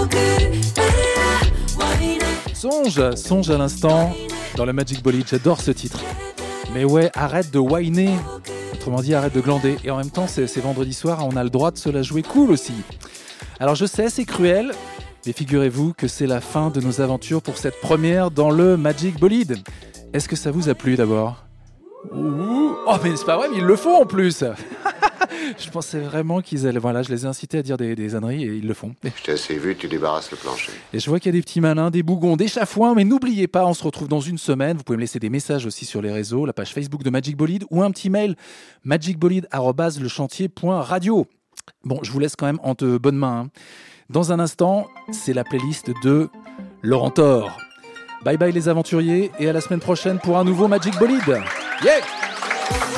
occupée 0.00 0.82
à 1.18 1.82
whiner. 1.82 2.34
Songe, 2.54 3.14
songe 3.16 3.50
à 3.50 3.58
l'instant 3.58 4.14
dans 4.54 4.64
le 4.64 4.72
Magic 4.72 5.02
Bolide. 5.02 5.26
J'adore 5.28 5.60
ce 5.60 5.72
titre. 5.72 5.98
Mais 6.72 6.84
ouais, 6.84 7.10
arrête 7.16 7.50
de 7.50 7.58
whiner. 7.58 8.14
Autrement 8.78 9.02
dit, 9.02 9.12
arrête 9.12 9.34
de 9.34 9.40
glander. 9.40 9.76
Et 9.82 9.90
en 9.90 9.96
même 9.96 10.10
temps, 10.10 10.28
c'est 10.28 10.60
vendredi 10.60 10.94
soir, 10.94 11.26
on 11.26 11.36
a 11.36 11.42
le 11.42 11.50
droit 11.50 11.72
de 11.72 11.78
se 11.78 11.88
la 11.88 12.02
jouer 12.02 12.22
cool 12.22 12.52
aussi. 12.52 12.74
Alors 13.58 13.74
je 13.74 13.86
sais, 13.86 14.08
c'est 14.08 14.24
cruel, 14.24 14.70
mais 15.26 15.32
figurez-vous 15.32 15.94
que 15.94 16.06
c'est 16.06 16.28
la 16.28 16.40
fin 16.40 16.70
de 16.70 16.80
nos 16.80 17.00
aventures 17.00 17.42
pour 17.42 17.58
cette 17.58 17.80
première 17.80 18.30
dans 18.30 18.50
le 18.50 18.76
Magic 18.76 19.18
Bolide. 19.18 19.58
Est-ce 20.12 20.28
que 20.28 20.36
ça 20.36 20.52
vous 20.52 20.68
a 20.68 20.74
plu 20.74 20.94
d'abord? 20.94 21.47
Ouh. 22.12 22.76
Oh 22.86 22.94
mais 23.02 23.16
c'est 23.16 23.24
pas 23.26 23.36
vrai, 23.36 23.48
mais 23.50 23.56
ils 23.58 23.64
le 23.64 23.74
font 23.76 24.02
en 24.02 24.06
plus 24.06 24.44
Je 25.58 25.68
pensais 25.70 25.98
vraiment 26.00 26.40
qu'ils 26.40 26.66
allaient... 26.66 26.78
Voilà, 26.78 27.02
je 27.02 27.10
les 27.10 27.24
ai 27.24 27.28
incités 27.28 27.58
à 27.58 27.62
dire 27.62 27.76
des, 27.76 27.94
des 27.94 28.14
âneries 28.14 28.44
et 28.44 28.54
ils 28.56 28.66
le 28.66 28.72
font. 28.74 28.94
Je 29.04 29.10
t'ai 29.22 29.32
assez 29.32 29.56
vu, 29.56 29.76
tu 29.76 29.88
débarrasses 29.88 30.30
le 30.30 30.36
plancher. 30.36 30.72
Et 30.92 31.00
je 31.00 31.08
vois 31.10 31.18
qu'il 31.20 31.34
y 31.34 31.36
a 31.36 31.38
des 31.38 31.42
petits 31.42 31.60
malins, 31.60 31.90
des 31.90 32.02
bougons, 32.02 32.36
des 32.36 32.48
chafouins, 32.48 32.94
mais 32.94 33.04
n'oubliez 33.04 33.46
pas, 33.48 33.66
on 33.66 33.74
se 33.74 33.82
retrouve 33.84 34.08
dans 34.08 34.20
une 34.20 34.38
semaine. 34.38 34.76
Vous 34.76 34.82
pouvez 34.84 34.96
me 34.96 35.00
laisser 35.02 35.18
des 35.18 35.30
messages 35.30 35.66
aussi 35.66 35.84
sur 35.84 36.00
les 36.02 36.12
réseaux, 36.12 36.46
la 36.46 36.52
page 36.52 36.72
Facebook 36.72 37.02
de 37.02 37.10
Magic 37.10 37.36
Bolide 37.36 37.64
ou 37.70 37.82
un 37.82 37.90
petit 37.90 38.10
mail 38.10 38.36
magicbolide@lechantier.radio. 38.84 41.26
Bon, 41.84 41.98
je 42.02 42.10
vous 42.12 42.18
laisse 42.18 42.36
quand 42.36 42.46
même 42.46 42.60
en 42.62 42.74
de 42.74 42.98
bonnes 42.98 43.16
mains. 43.16 43.46
hein. 43.46 43.50
Dans 44.10 44.32
un 44.32 44.40
instant, 44.40 44.86
c'est 45.12 45.34
la 45.34 45.44
playlist 45.44 45.90
de 46.02 46.28
Laurent 46.82 47.10
Thor. 47.10 47.58
Bye 48.24 48.36
bye 48.38 48.50
les 48.52 48.68
aventuriers 48.68 49.30
et 49.38 49.48
à 49.48 49.52
la 49.52 49.60
semaine 49.60 49.78
prochaine 49.80 50.18
pour 50.18 50.38
un 50.38 50.44
nouveau 50.44 50.66
Magic 50.68 50.98
Bolide. 50.98 51.40
Yeah 51.80 52.97